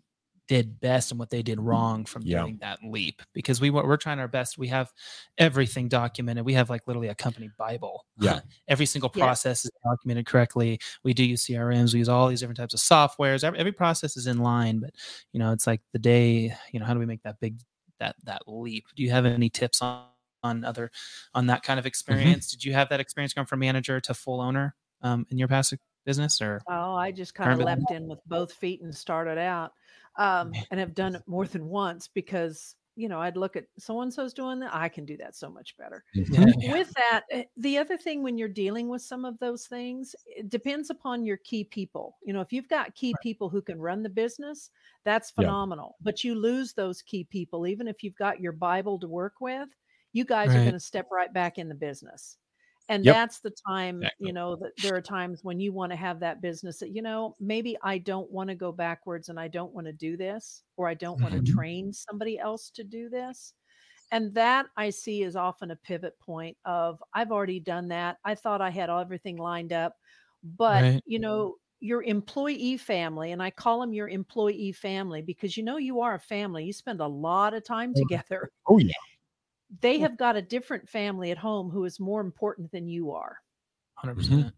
did 0.49 0.79
best 0.79 1.11
and 1.11 1.19
what 1.19 1.29
they 1.29 1.43
did 1.43 1.61
wrong 1.61 2.03
from 2.05 2.23
Yeah. 2.23 2.41
doing 2.41 2.57
that 2.59 2.79
leap 2.83 3.21
because 3.33 3.61
we 3.61 3.69
we're 3.69 3.97
trying 3.97 4.17
our 4.19 4.27
best. 4.27 4.57
We 4.57 4.67
have 4.69 4.91
everything 5.37 5.87
documented. 5.87 6.43
We 6.43 6.55
have 6.55 6.71
like 6.71 6.87
literally 6.87 7.07
a 7.07 7.15
company 7.15 7.51
bible. 7.55 8.03
Yeah. 8.19 8.39
every 8.67 8.87
single 8.87 9.11
Yeah. 9.13 9.25
process 9.25 9.63
is 9.63 9.71
documented 9.83 10.25
correctly. 10.25 10.79
We 11.03 11.13
do 11.13 11.23
use 11.23 11.45
crms 11.45 11.93
we 11.93 11.99
use 11.99 12.09
all 12.09 12.27
these 12.27 12.39
different 12.39 12.57
types 12.57 12.73
of 12.73 12.79
softwares. 12.79 13.43
Every, 13.43 13.59
every 13.59 13.71
process 13.71 14.17
is 14.17 14.25
in 14.25 14.39
line 14.39 14.79
but 14.79 14.89
you 15.31 15.39
know 15.39 15.51
it's 15.53 15.67
like 15.67 15.81
the 15.93 15.99
day 15.99 16.53
you 16.71 16.79
know 16.79 16.85
how 16.87 16.95
do 16.95 16.99
we 16.99 17.05
make 17.05 17.21
that 17.23 17.39
big 17.39 17.59
that 17.99 18.15
that 18.23 18.41
leap? 18.47 18.85
Do 18.95 19.03
you 19.03 19.11
have 19.11 19.25
any 19.25 19.49
tips 19.49 19.81
on 19.83 20.05
on 20.41 20.65
other 20.65 20.89
on 21.35 21.45
that 21.47 21.61
kind 21.61 21.79
of 21.79 21.85
experience? 21.85 22.49
Did 22.49 22.65
you 22.65 22.73
have 22.73 22.89
that 22.89 22.99
experience 22.99 23.33
going 23.33 23.45
from 23.45 23.59
manager 23.59 23.99
to 24.01 24.13
full 24.15 24.41
owner 24.41 24.73
um, 25.03 25.27
in 25.29 25.37
your 25.37 25.47
past 25.47 25.75
business 26.05 26.41
or 26.41 26.59
Oh, 26.67 26.95
I 26.95 27.11
just 27.11 27.35
kind 27.35 27.51
of 27.51 27.59
Current 27.59 27.81
leapt 27.81 27.91
in 27.91 28.07
with 28.07 28.19
both 28.25 28.53
feet 28.53 28.81
and 28.81 28.95
started 28.95 29.37
out, 29.37 29.73
um, 30.19 30.59
and 30.71 30.79
have 30.81 30.95
done 30.95 31.15
it 31.15 31.23
more 31.27 31.47
than 31.47 31.67
once 31.69 32.07
because 32.09 32.75
you 32.97 33.09
know 33.09 33.21
I'd 33.21 33.37
look 33.37 33.57
at 33.57 33.65
so 33.79 34.01
and 34.01 34.13
so's 34.13 34.33
doing 34.35 34.59
that. 34.61 34.75
I 34.75 34.89
can 34.89 35.05
do 35.05 35.17
that 35.17 35.35
so 35.35 35.49
much 35.49 35.77
better. 35.77 36.05
Mhm. 36.13 36.53
With 36.65 36.93
that, 36.95 37.23
eh, 37.31 37.45
the 37.57 37.77
other 37.77 37.97
thing 37.97 38.23
when 38.23 38.37
you're 38.37 38.49
dealing 38.49 38.89
with 38.89 39.01
some 39.01 39.25
of 39.25 39.39
those 39.39 39.67
things, 39.67 40.15
it 40.27 40.49
depends 40.49 40.89
upon 40.89 41.25
your 41.25 41.37
key 41.37 41.63
people. 41.63 42.17
You 42.23 42.33
know, 42.33 42.41
if 42.41 42.53
you've 42.53 42.67
got 42.69 42.95
key 42.95 43.15
people 43.15 43.49
who 43.49 43.61
can 43.61 43.79
run 43.79 44.03
the 44.03 44.09
business, 44.09 44.69
that's 45.05 45.31
Yeah. 45.35 45.53
phenomenal. 45.53 45.97
But 46.01 46.23
you 46.23 46.35
lose 46.35 46.73
those 46.73 47.01
key 47.01 47.23
people, 47.23 47.67
even 47.67 47.87
if 47.87 48.03
you've 48.03 48.15
got 48.15 48.41
your 48.41 48.53
Bible 48.53 48.99
to 48.99 49.07
work 49.07 49.35
with, 49.41 49.69
you 50.13 50.25
guys 50.25 50.55
are 50.55 50.61
going 50.61 50.73
to 50.73 50.79
step 50.79 51.07
right 51.11 51.31
back 51.33 51.57
in 51.57 51.69
the 51.69 51.75
business. 51.75 52.37
And 52.89 53.05
Yep. 53.05 53.15
that's 53.15 53.41
the 53.41 53.51
time, 53.67 54.09
Exactly. 54.19 54.19
you 54.19 54.33
know, 54.33 54.55
that 54.57 54.73
there 54.79 54.95
are 54.95 55.01
times 55.01 55.43
when 55.43 55.59
you 55.59 55.71
want 55.73 55.91
to 55.91 55.95
have 55.95 56.19
that 56.21 56.41
business 56.41 56.79
that, 56.79 56.89
you 56.89 57.01
know, 57.03 57.35
maybe 57.39 57.77
I 57.83 57.99
don't 57.99 58.31
want 58.31 58.49
to 58.49 58.55
go 58.55 58.71
backwards 58.71 59.29
and 59.29 59.39
I 59.39 59.47
don't 59.47 59.73
want 59.73 59.87
to 59.87 59.93
do 59.93 60.17
this, 60.17 60.63
or 60.77 60.89
I 60.89 60.95
don't 60.95 61.21
want 61.21 61.35
to 61.35 61.41
mm-hmm. 61.41 61.57
train 61.57 61.93
somebody 61.93 62.39
else 62.39 62.71
to 62.71 62.83
do 62.83 63.09
this. 63.09 63.53
And 64.11 64.33
that 64.35 64.67
I 64.77 64.89
see 64.89 65.23
is 65.23 65.35
often 65.35 65.71
a 65.71 65.75
pivot 65.75 66.19
point 66.19 66.57
of 66.65 67.03
I've 67.13 67.31
already 67.31 67.59
done 67.59 67.89
that. 67.89 68.17
I 68.25 68.35
thought 68.35 68.61
I 68.61 68.69
had 68.71 68.89
everything 68.89 69.37
lined 69.37 69.71
up, 69.73 69.97
but 70.43 70.89
Right. 70.89 71.03
you 71.05 71.19
know, 71.19 71.55
your 71.79 72.03
employee 72.03 72.77
family, 72.77 73.31
and 73.31 73.41
I 73.41 73.51
call 73.51 73.79
them 73.81 73.93
your 73.93 74.09
employee 74.09 74.71
family 74.73 75.21
because 75.21 75.55
you 75.57 75.63
know 75.63 75.77
you 75.77 76.01
are 76.01 76.15
a 76.15 76.19
family. 76.19 76.65
You 76.65 76.73
spend 76.73 77.01
a 77.01 77.07
lot 77.07 77.53
of 77.53 77.63
time 77.63 77.93
Oh, 77.95 78.03
together. 78.03 78.51
Oh 78.67 78.77
yeah. 78.79 78.93
They 79.81 79.99
have 79.99 80.17
got 80.17 80.35
a 80.35 80.41
different 80.41 80.89
family 80.89 81.31
at 81.31 81.37
home 81.37 81.69
who 81.69 81.85
is 81.85 81.99
more 81.99 82.21
important 82.21 82.71
than 82.71 82.87
you 82.87 83.11
are. 83.11 83.37
100% 84.03 84.15
Mm-hmm. 84.15 84.15
percent 84.15 84.53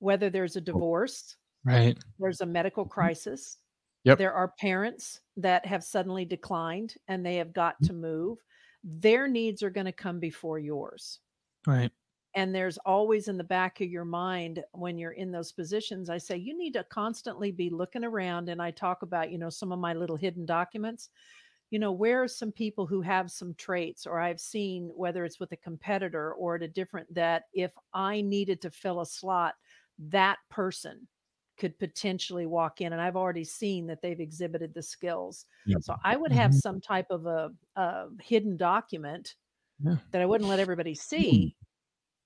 Whether 0.00 0.30
there's 0.30 0.56
a 0.56 0.60
divorce, 0.60 1.36
right 1.64 1.98
there's 2.18 2.40
a 2.40 2.46
medical 2.46 2.84
crisis. 2.86 3.56
Mm-hmm. 3.58 4.10
Yep. 4.10 4.18
There 4.18 4.32
are 4.32 4.54
parents 4.60 5.20
that 5.36 5.66
have 5.66 5.84
suddenly 5.84 6.24
declined 6.24 6.94
and 7.08 7.24
they 7.26 7.36
have 7.36 7.52
got 7.52 7.82
to 7.82 7.92
move. 7.92 8.38
Their 8.84 9.28
needs 9.28 9.62
are 9.62 9.70
going 9.70 9.86
to 9.86 9.92
come 9.92 10.20
before 10.20 10.58
yours. 10.58 11.20
right 11.66 11.90
And 12.34 12.54
there's 12.54 12.78
always 12.86 13.28
in 13.28 13.36
the 13.36 13.44
back 13.44 13.80
of 13.80 13.88
your 13.88 14.04
mind 14.04 14.62
when 14.72 14.98
you're 14.98 15.12
in 15.12 15.32
those 15.32 15.52
positions, 15.52 16.08
I 16.10 16.18
say 16.18 16.36
you 16.36 16.56
need 16.56 16.74
to 16.74 16.84
constantly 16.84 17.50
be 17.50 17.70
looking 17.70 18.04
around. 18.04 18.48
And 18.48 18.62
I 18.62 18.70
talk 18.70 19.02
about, 19.02 19.32
you 19.32 19.38
know, 19.38 19.50
some 19.50 19.72
of 19.72 19.78
my 19.80 19.94
little 19.94 20.16
hidden 20.16 20.46
documents. 20.46 21.10
You 21.70 21.78
know, 21.78 21.92
where 21.92 22.22
are 22.22 22.28
some 22.28 22.50
people 22.50 22.86
who 22.86 23.02
have 23.02 23.30
some 23.30 23.54
traits, 23.54 24.06
or 24.06 24.18
I've 24.18 24.40
seen 24.40 24.90
whether 24.94 25.24
it's 25.24 25.38
with 25.38 25.52
a 25.52 25.56
competitor 25.56 26.32
or 26.32 26.56
at 26.56 26.62
a 26.62 26.68
different, 26.68 27.12
that 27.14 27.44
if 27.52 27.72
I 27.92 28.22
needed 28.22 28.62
to 28.62 28.70
fill 28.70 29.00
a 29.00 29.06
slot, 29.06 29.54
that 29.98 30.38
person 30.48 31.08
could 31.58 31.78
potentially 31.78 32.46
walk 32.46 32.80
in. 32.80 32.92
And 32.92 33.02
I've 33.02 33.16
already 33.16 33.44
seen 33.44 33.86
that 33.88 34.00
they've 34.00 34.20
exhibited 34.20 34.72
the 34.72 34.82
skills. 34.82 35.44
Yep. 35.64 35.80
So 35.80 35.94
I 36.04 36.16
would 36.16 36.32
have 36.32 36.54
Mhm. 36.54 36.60
some 36.60 36.80
type 36.80 37.06
of 37.10 37.26
a, 37.26 37.52
a 37.76 38.06
hidden 38.22 38.56
document 38.56 39.34
Yeah. 39.80 39.98
that 40.12 40.22
I 40.22 40.26
wouldn't 40.26 40.48
let 40.48 40.60
everybody 40.60 40.94
see 40.94 41.56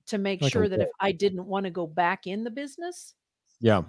to 0.07 0.19
make 0.19 0.41
Like 0.41 0.57
sure 0.57 0.69
that 0.69 0.83
if. 0.83 0.91
I 1.01 1.13
didn't 1.13 1.47
want 1.47 1.65
to 1.65 1.71
go 1.71 1.87
back 1.87 2.27
in 2.27 2.45
the 2.45 2.51
business, 2.51 3.15
Yeah. 3.61 3.85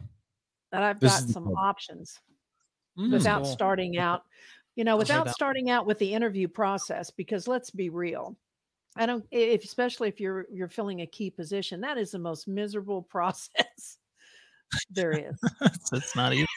that 0.72 0.84
I've 0.84 1.02
This 1.02 1.20
got 1.20 1.30
some 1.30 1.50
options 1.56 2.20
Mm, 2.98 3.10
without 3.10 3.48
cool. 3.60 3.60
starting 3.62 3.98
out, 3.98 4.24
you 4.76 4.84
know, 4.84 4.98
without 4.98 5.30
starting 5.30 5.70
out 5.70 5.86
with 5.86 6.00
the 6.00 6.14
interview 6.14 6.48
process. 6.48 7.12
Because 7.12 7.48
let's 7.48 7.70
be 7.72 7.90
real, 7.90 8.36
I 8.96 9.06
don't, 9.06 9.26
if 9.32 9.64
especially 9.64 10.10
if 10.10 10.20
you're 10.20 10.46
you're 10.52 10.70
filling 10.70 11.02
a 11.02 11.08
key 11.08 11.30
position, 11.30 11.82
that 11.82 11.98
is 11.98 12.12
the 12.12 12.20
most 12.20 12.48
miserable 12.48 13.02
process 13.10 13.98
there 14.90 15.12
is. 15.30 15.40
it's, 15.62 15.94
it's 15.94 16.16
not 16.16 16.34
easy. 16.34 16.48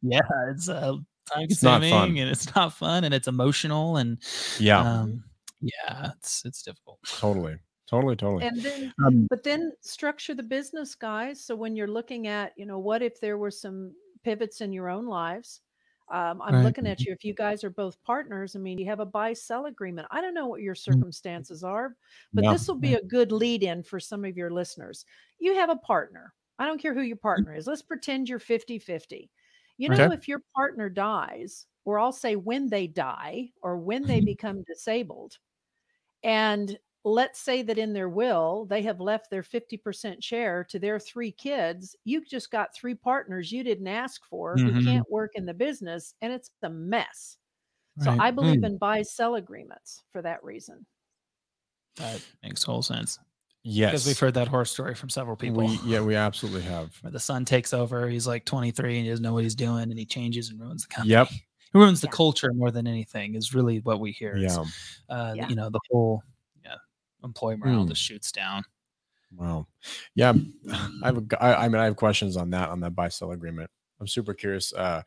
Yeah, 0.00 0.20
it's 0.48 0.68
uh, 0.68 0.92
time 1.32 1.46
It's 1.48 1.60
consuming 1.60 2.20
and 2.20 2.30
it's 2.30 2.54
not 2.54 2.72
fun 2.72 3.02
and 3.02 3.12
it's 3.12 3.26
emotional 3.26 3.96
and 3.96 4.22
Yeah. 4.60 4.78
um, 4.80 5.24
yeah, 5.60 6.10
it's 6.16 6.44
it's 6.44 6.62
difficult. 6.62 7.00
totally. 7.04 7.56
Totally. 7.90 8.14
Totally. 8.14 8.44
And 8.44 8.60
then 8.62 8.92
Um, 9.04 9.26
but 9.28 9.42
then 9.42 9.72
structure 9.80 10.34
the 10.34 10.42
business 10.44 10.94
guys 10.94 11.44
so 11.44 11.56
when 11.56 11.74
you're 11.74 11.88
looking 11.88 12.28
at 12.28 12.52
you 12.56 12.64
know 12.64 12.78
what 12.78 13.02
if 13.02 13.20
there 13.20 13.38
were 13.38 13.50
some 13.50 13.92
pivots 14.22 14.60
in 14.60 14.72
your 14.72 14.88
own 14.88 15.06
lives 15.06 15.60
um, 16.10 16.40
i'm 16.42 16.58
Right. 16.58 16.62
looking 16.62 16.86
at 16.86 17.04
you 17.06 17.12
if 17.12 17.24
you 17.24 17.34
guys 17.34 17.64
are 17.64 17.70
both 17.70 18.02
partners 18.02 18.54
i 18.56 18.58
mean 18.58 18.78
you 18.78 18.86
have 18.86 19.00
a 19.00 19.06
buy 19.06 19.32
sell 19.32 19.66
agreement. 19.66 20.06
I 20.10 20.20
don't 20.20 20.34
know 20.34 20.46
what 20.46 20.62
your 20.62 20.74
circumstances 20.74 21.64
are 21.64 21.96
but 22.34 22.44
Yeah. 22.44 22.50
this 22.50 22.68
will 22.68 22.76
be 22.78 22.94
a 22.94 23.02
good 23.02 23.32
lead 23.32 23.62
in 23.62 23.82
for 23.82 24.00
some 24.00 24.24
of 24.24 24.36
your 24.36 24.50
listeners. 24.50 25.04
You 25.38 25.54
have 25.54 25.70
a 25.70 25.76
partner. 25.76 26.34
I 26.58 26.66
don't 26.66 26.80
care 26.80 26.94
who 26.94 27.02
your 27.02 27.16
partner 27.18 27.54
is. 27.54 27.66
Let's 27.66 27.82
pretend 27.82 28.28
you're 28.28 28.38
50 28.38 28.78
50 28.78 29.30
you 29.78 29.88
know 29.88 29.98
Okay. 29.98 30.10
if 30.10 30.26
your 30.28 30.42
partner 30.54 30.88
dies 30.88 31.66
or 31.84 31.98
i'll 31.98 32.12
say 32.12 32.34
when 32.36 32.68
they 32.68 32.86
die 32.86 33.50
or 33.62 33.76
when 33.78 34.06
they 34.06 34.20
become 34.22 34.62
disabled 34.64 35.38
and 36.24 36.78
let's 37.06 37.38
say 37.38 37.62
that 37.62 37.78
in 37.78 37.92
their 37.92 38.08
will 38.08 38.64
they 38.66 38.82
have 38.82 39.00
left 39.00 39.30
their 39.30 39.42
50% 39.44 40.20
share 40.22 40.64
to 40.64 40.78
their 40.80 40.98
three 40.98 41.30
kids 41.30 41.94
you 42.04 42.24
just 42.24 42.50
got 42.50 42.74
three 42.74 42.96
partners 42.96 43.52
you 43.52 43.62
didn't 43.62 43.86
ask 43.86 44.24
for 44.24 44.56
Mhm. 44.56 44.72
who 44.72 44.84
can't 44.84 45.08
work 45.10 45.30
in 45.36 45.46
the 45.46 45.54
business 45.54 46.14
and 46.20 46.32
it's 46.32 46.50
a 46.62 46.68
mess 46.68 47.36
so 48.00 48.10
Right. 48.10 48.20
i 48.20 48.30
believe 48.32 48.60
Mm. 48.60 48.66
in 48.66 48.78
buy 48.78 49.02
sell 49.02 49.36
agreements 49.36 50.02
for 50.10 50.20
that 50.22 50.42
reason 50.42 50.84
that 51.96 52.20
makes 52.42 52.64
total 52.64 52.82
sense 52.82 53.20
yes. 53.62 53.92
because 53.92 54.06
we've 54.08 54.18
heard 54.18 54.34
that 54.34 54.48
horror 54.48 54.64
story 54.64 54.94
from 54.94 55.08
several 55.08 55.36
people. 55.36 55.64
We, 55.66 55.78
yeah, 55.86 56.00
we 56.00 56.14
absolutely 56.14 56.62
have. 56.62 56.94
where 57.02 57.10
the 57.10 57.18
son 57.20 57.44
takes 57.44 57.72
over, 57.72 58.08
he's 58.08 58.26
like 58.26 58.44
23 58.44 58.96
and 58.96 59.04
he 59.04 59.10
doesn't 59.10 59.22
know 59.22 59.32
what 59.32 59.44
he's 59.44 59.54
doing, 59.54 59.90
and 59.90 59.98
he 59.98 60.04
changes 60.04 60.50
and 60.50 60.60
ruins 60.60 60.82
the 60.82 60.88
company. 60.88 61.12
Yep. 61.12 61.28
He 61.30 61.42
ruins 61.72 62.00
the 62.02 62.06
Yeah. 62.08 62.12
culture 62.12 62.52
more 62.52 62.70
than 62.70 62.86
anything. 62.86 63.34
Is 63.34 63.54
really 63.54 63.80
what 63.80 63.98
we 63.98 64.12
hear. 64.12 64.36
Yeah. 64.36 64.64
uh, 65.08 65.32
Yeah. 65.36 65.48
you 65.48 65.56
know, 65.56 65.70
the 65.70 65.80
whole 65.90 66.22
yeah 66.22 66.35
employee 67.24 67.56
morale 67.56 67.84
Mm. 67.84 67.88
just 67.88 68.02
shoots 68.02 68.30
down. 68.32 68.62
Wow. 69.34 69.66
Yeah. 70.14 70.32
I 70.72 71.06
have, 71.06 71.18
a, 71.18 71.20
g- 71.22 71.36
I, 71.40 71.64
I 71.66 71.68
mean, 71.68 71.80
I 71.80 71.84
have 71.84 71.96
questions 71.96 72.36
on 72.36 72.50
that, 72.50 72.68
on 72.70 72.80
that 72.80 72.94
buy 72.94 73.08
sell 73.08 73.32
agreement. 73.32 73.70
I'm 74.00 74.06
super 74.06 74.34
curious. 74.34 74.72
Uh, 74.72 75.02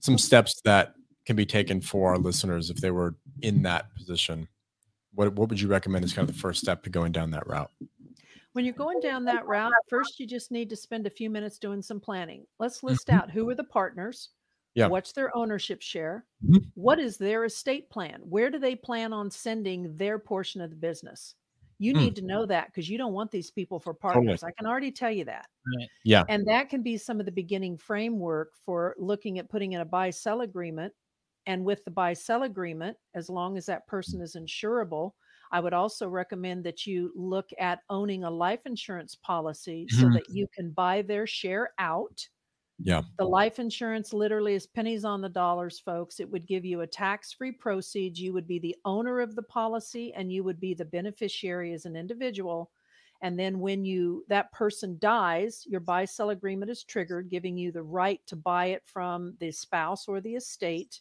some 0.00 0.18
steps 0.18 0.60
that 0.62 0.94
can 1.24 1.36
be 1.36 1.46
taken 1.46 1.80
for 1.80 2.10
our 2.10 2.18
listeners 2.18 2.70
if 2.70 2.76
they 2.76 2.90
were 2.90 3.16
in 3.42 3.62
that 3.62 3.92
position. 3.94 4.46
What, 5.14 5.32
what 5.34 5.48
would 5.48 5.60
you 5.60 5.68
recommend 5.68 6.04
as 6.04 6.12
kind 6.12 6.28
of 6.28 6.34
the 6.34 6.40
first 6.40 6.60
step 6.60 6.82
to 6.84 6.90
going 6.90 7.12
down 7.12 7.30
that 7.32 7.46
route? 7.46 7.70
when 8.52 8.64
you're 8.64 8.72
going 8.72 9.00
down 9.00 9.22
that 9.26 9.46
route 9.46 9.70
first 9.86 10.18
you 10.18 10.26
just 10.26 10.50
need 10.50 10.70
to 10.70 10.76
spend 10.76 11.06
a 11.06 11.10
few 11.10 11.28
minutes 11.28 11.58
doing 11.58 11.82
some 11.82 12.00
planning 12.00 12.46
let's 12.58 12.82
list 12.82 13.08
Mhm. 13.08 13.12
out 13.18 13.30
who 13.30 13.46
are 13.50 13.54
the 13.54 13.62
partners 13.64 14.30
Yeah. 14.74 14.86
what's 14.86 15.12
their 15.12 15.36
ownership 15.36 15.82
share 15.82 16.24
Mhm. 16.42 16.64
what 16.72 16.98
is 16.98 17.18
their 17.18 17.44
estate 17.44 17.90
plan 17.90 18.22
where 18.24 18.48
do 18.48 18.58
they 18.58 18.74
plan 18.74 19.12
on 19.12 19.30
sending 19.30 19.94
their 19.98 20.18
portion 20.18 20.62
of 20.62 20.70
the 20.70 20.76
business 20.76 21.34
you 21.78 21.92
Hmm. 21.92 22.08
need 22.08 22.16
to 22.16 22.22
know 22.22 22.46
that 22.46 22.66
because 22.68 22.88
you 22.88 22.98
don't 22.98 23.12
want 23.14 23.30
these 23.30 23.50
people 23.50 23.80
for 23.80 23.94
partners 23.94 24.42
i 24.42 24.50
can 24.58 24.66
already 24.66 24.92
tell 24.92 25.10
you 25.10 25.24
that 25.24 25.48
Right. 25.66 25.90
Yeah. 26.04 26.26
and 26.28 26.46
that 26.48 26.68
can 26.68 26.82
be 26.82 26.96
some 26.96 27.20
of 27.20 27.26
the 27.26 27.32
beginning 27.32 27.76
framework 27.76 28.54
for 28.56 28.94
looking 28.98 29.38
at 29.38 29.48
putting 29.50 29.72
in 29.72 29.80
a 29.80 29.84
buy 29.84 30.10
sell 30.10 30.40
agreement 30.42 30.92
and 31.46 31.64
with 31.64 31.84
the 31.84 31.90
buy 31.90 32.12
sell 32.12 32.42
agreement 32.42 32.96
as 33.14 33.30
long 33.30 33.56
as 33.56 33.66
that 33.66 33.86
person 33.86 34.20
is 34.20 34.36
insurable 34.36 35.12
I 35.52 35.60
would 35.60 35.74
also 35.74 36.08
recommend 36.08 36.64
that 36.64 36.86
you 36.86 37.12
look 37.14 37.50
at 37.58 37.82
owning 37.88 38.24
a 38.24 38.30
life 38.30 38.66
insurance 38.66 39.14
policy 39.14 39.88
so 39.88 40.10
Mhm. 40.10 40.16
that 40.16 40.28
you 40.28 40.48
can 40.54 40.72
buy 40.72 41.02
their 41.02 41.26
share 41.26 41.72
out 41.78 42.28
Yeah. 42.78 43.02
The 43.18 43.24
life 43.24 43.58
insurance 43.58 44.12
literally 44.12 44.54
is 44.54 44.66
pennies 44.66 45.04
on 45.04 45.22
the 45.22 45.28
dollars, 45.28 45.78
folks. 45.78 46.20
It 46.20 46.30
would 46.30 46.46
give 46.46 46.64
you 46.64 46.82
a 46.82 46.86
tax 46.86 47.32
free 47.32 47.52
proceeds. 47.52 48.20
You 48.20 48.32
would 48.34 48.46
be 48.46 48.58
the 48.58 48.76
owner 48.84 49.20
of 49.20 49.34
the 49.34 49.42
policy 49.42 50.12
and 50.14 50.32
you 50.32 50.44
would 50.44 50.60
be 50.60 50.74
the 50.74 50.84
beneficiary 50.84 51.72
as 51.72 51.86
an 51.86 51.96
individual. 51.96 52.70
And 53.22 53.38
then 53.38 53.60
when 53.60 53.86
you 53.86 54.24
that 54.28 54.52
person 54.52 54.98
dies, 54.98 55.64
your 55.66 55.80
buy 55.80 56.04
sell 56.04 56.30
agreement 56.30 56.70
is 56.70 56.84
triggered, 56.84 57.30
giving 57.30 57.56
you 57.56 57.72
the 57.72 57.82
right 57.82 58.20
to 58.26 58.36
buy 58.36 58.66
it 58.66 58.84
from 58.84 59.36
the 59.40 59.50
spouse 59.52 60.06
or 60.06 60.20
the 60.20 60.34
estate. 60.36 61.00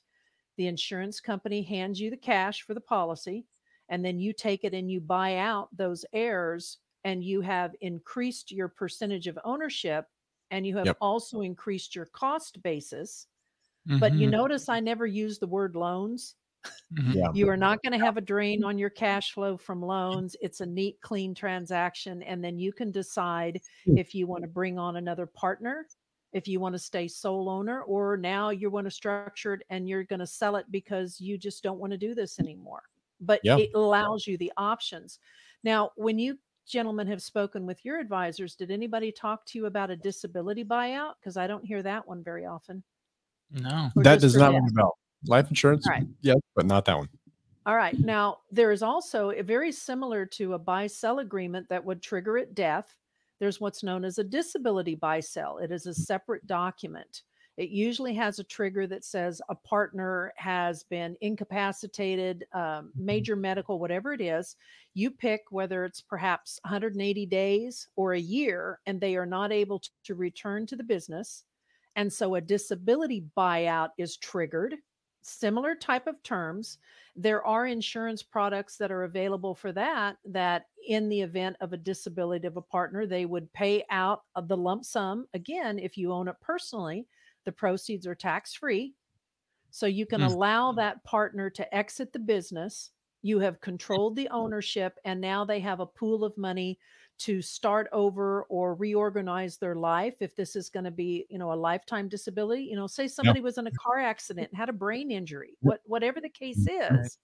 The 0.57 0.67
insurance 0.67 1.19
company 1.19 1.63
hands 1.63 1.99
you 1.99 2.09
the 2.09 2.17
cash 2.17 2.61
for 2.61 2.73
the 2.73 2.81
policy, 2.81 3.45
and 3.89 4.05
then 4.05 4.19
you 4.19 4.31
take 4.31 4.63
it 4.63 4.73
and 4.73 4.89
you 4.89 5.01
buy 5.01 5.35
out 5.37 5.75
those 5.75 6.05
heirs, 6.13 6.77
and 7.03 7.23
you 7.23 7.41
have 7.41 7.75
increased 7.81 8.51
your 8.51 8.69
percentage 8.69 9.27
of 9.27 9.37
ownership, 9.43 10.07
and 10.51 10.65
you 10.67 10.77
have 10.77 10.91
Yep. 10.91 10.97
also 11.01 11.41
increased 11.41 11.95
your 11.95 12.05
cost 12.07 12.61
basis. 12.63 13.27
But 13.99 14.17
you 14.17 14.27
Mhm, 14.27 14.27
notice 14.27 14.69
I 14.69 14.79
never 14.81 15.05
use 15.07 15.39
the 15.39 15.47
word 15.47 15.75
loans. 15.75 16.35
mhm. 16.91 17.13
Yeah. 17.13 17.31
You 17.31 17.49
are 17.49 17.57
not 17.57 17.81
going 17.83 17.91
to 17.93 17.97
have 17.99 18.17
a 18.17 18.21
drain 18.21 18.63
on 18.63 18.77
your 18.77 18.89
cash 18.89 19.33
flow 19.33 19.57
from 19.57 19.81
loans. 19.81 20.35
It's 20.41 20.61
a 20.61 20.65
neat, 20.65 21.01
clean 21.01 21.35
transaction. 21.35 22.23
And 22.23 22.43
then 22.43 22.59
you 22.59 22.71
can 22.73 22.91
decide 22.91 23.61
Hmm. 23.85 23.95
if 23.95 24.15
you 24.15 24.27
want 24.27 24.43
to 24.43 24.47
bring 24.47 24.79
on 24.79 24.95
another 24.95 25.25
partner, 25.25 25.89
if 26.33 26.47
you 26.47 26.59
want 26.59 26.73
to 26.73 26.79
stay 26.79 27.07
sole 27.07 27.49
owner, 27.49 27.81
or 27.83 28.17
now 28.17 28.49
you 28.49 28.69
want 28.69 28.85
to 28.85 28.91
structure 28.91 29.53
it 29.55 29.63
and 29.69 29.87
you're 29.87 30.03
going 30.03 30.19
to 30.19 30.27
sell 30.27 30.55
it 30.55 30.69
because 30.71 31.19
you 31.19 31.37
just 31.37 31.63
don't 31.63 31.79
want 31.79 31.91
to 31.91 31.97
do 31.97 32.13
this 32.15 32.39
anymore. 32.39 32.83
But 33.19 33.41
Yeah. 33.41 33.57
it 33.57 33.69
allows 33.73 34.27
you 34.27 34.37
the 34.37 34.51
options. 34.57 35.19
Now, 35.63 35.91
when 35.95 36.19
you 36.19 36.39
gentlemen 36.65 37.07
have 37.07 37.21
spoken 37.21 37.65
with 37.65 37.83
your 37.85 37.99
advisors, 37.99 38.55
did 38.55 38.71
anybody 38.71 39.11
talk 39.11 39.45
to 39.47 39.57
you 39.57 39.65
about 39.65 39.91
a 39.91 39.95
disability 39.95 40.63
buyout? 40.63 41.13
Because 41.19 41.37
I 41.37 41.47
don't 41.47 41.65
hear 41.65 41.83
that 41.83 42.07
one 42.07 42.23
very 42.23 42.45
often. 42.45 42.83
No. 43.51 43.91
Or 43.95 44.03
that 44.03 44.19
does 44.19 44.35
not 44.35 44.51
death? 44.51 44.61
ring 44.61 44.69
a 44.69 44.73
bell. 44.73 44.97
Life 45.27 45.49
insurance, 45.49 45.87
All 45.87 45.93
right. 45.93 46.07
yes, 46.21 46.37
but 46.55 46.65
not 46.65 46.85
that 46.85 46.97
one. 46.97 47.09
All 47.65 47.75
right. 47.75 47.97
Now, 47.99 48.39
there 48.51 48.71
is 48.71 48.83
also 48.83 49.31
a 49.31 49.41
very 49.41 49.71
similar 49.71 50.25
to 50.27 50.53
a 50.53 50.59
buy 50.59 50.85
sell 50.85 51.19
agreement 51.19 51.67
that 51.69 51.83
would 51.83 52.01
trigger 52.01 52.37
at 52.37 52.53
death. 52.53 52.95
There's 53.39 53.59
what's 53.59 53.83
known 53.83 54.05
as 54.05 54.19
a 54.19 54.23
disability 54.23 54.95
buy 54.95 55.19
sell. 55.19 55.57
It 55.57 55.71
is 55.71 55.87
a 55.87 55.93
separate 55.93 56.45
document. 56.45 57.23
It 57.57 57.69
usually 57.69 58.13
has 58.15 58.39
a 58.39 58.43
trigger 58.43 58.85
that 58.87 59.05
says 59.05 59.41
a 59.47 59.55
partner 59.55 60.33
has 60.35 60.83
been 60.83 61.15
incapacitated, 61.21 62.45
um, 62.53 62.91
major 62.95 63.35
medical, 63.35 63.79
whatever 63.79 64.13
it 64.13 64.21
is. 64.21 64.57
You 64.93 65.09
pick 65.09 65.43
whether 65.51 65.85
it's 65.85 66.01
perhaps 66.01 66.59
180 66.63 67.25
days 67.27 67.87
or 67.95 68.13
a 68.13 68.19
year, 68.19 68.79
and 68.85 68.99
they 68.99 69.15
are 69.15 69.25
not 69.25 69.53
able 69.53 69.79
to, 69.79 69.89
to 70.05 70.15
return 70.15 70.65
to 70.67 70.75
the 70.75 70.83
business. 70.83 71.43
And 71.95 72.11
so 72.11 72.35
a 72.35 72.41
disability 72.41 73.25
buyout 73.37 73.89
is 73.97 74.17
triggered. 74.17 74.75
Similar 75.21 75.75
type 75.75 76.07
of 76.07 76.21
terms 76.23 76.77
there 77.15 77.45
are 77.45 77.65
insurance 77.65 78.21
products 78.21 78.75
that 78.77 78.91
are 78.91 79.03
available 79.03 79.55
for 79.55 79.71
that 79.71 80.17
that 80.25 80.65
in 80.87 81.07
the 81.07 81.21
event 81.21 81.55
of 81.61 81.71
a 81.71 81.77
disability 81.77 82.45
of 82.45 82.57
a 82.57 82.61
partner 82.61 83.05
they 83.05 83.25
would 83.25 83.51
pay 83.53 83.83
out 83.89 84.23
of 84.35 84.47
the 84.47 84.57
lump 84.57 84.83
sum 84.83 85.25
again 85.33 85.79
if 85.79 85.97
you 85.97 86.11
own 86.11 86.27
it 86.27 86.35
personally 86.41 87.07
the 87.45 87.51
proceeds 87.51 88.05
are 88.05 88.15
tax 88.15 88.53
free 88.53 88.93
so 89.75 89.87
you 89.87 90.05
can 90.05 90.21
Hmm. 90.21 90.27
allow 90.27 90.71
mm. 90.71 90.77
that 90.77 91.03
partner 91.03 91.49
to 91.49 91.75
exit 91.75 92.13
the 92.13 92.19
business. 92.19 92.91
You 93.21 93.39
have 93.39 93.57
mm. 93.57 93.61
controlled 93.61 94.15
the 94.15 94.29
ownership 94.29 94.97
and 95.03 95.19
now 95.19 95.43
they 95.43 95.59
have 95.59 95.81
a 95.81 95.85
pool 95.85 96.23
of 96.23 96.37
money 96.37 96.79
to 97.17 97.41
start 97.41 97.89
over 97.91 98.43
or 98.43 98.73
reorganize 98.75 99.57
their 99.57 99.75
life 99.75 100.15
if 100.21 100.33
this 100.33 100.55
is 100.55 100.69
going 100.69 100.85
to 100.85 100.91
be 100.91 101.25
you 101.29 101.37
know 101.37 101.51
a 101.51 101.55
lifetime 101.55 102.07
disability. 102.07 102.63
You 102.63 102.77
know 102.77 102.87
say 102.87 103.09
somebody 103.09 103.41
was 103.41 103.57
in 103.57 103.67
a 103.67 103.71
car 103.71 103.99
accident 103.99 104.47
and 104.49 104.57
had 104.57 104.69
a 104.69 104.73
brain 104.73 105.11
injury 105.11 105.57
what 105.59 105.81
whatever 105.85 106.21
the 106.21 106.29
case 106.29 106.65
mm, 106.65 107.03
is 107.03 107.17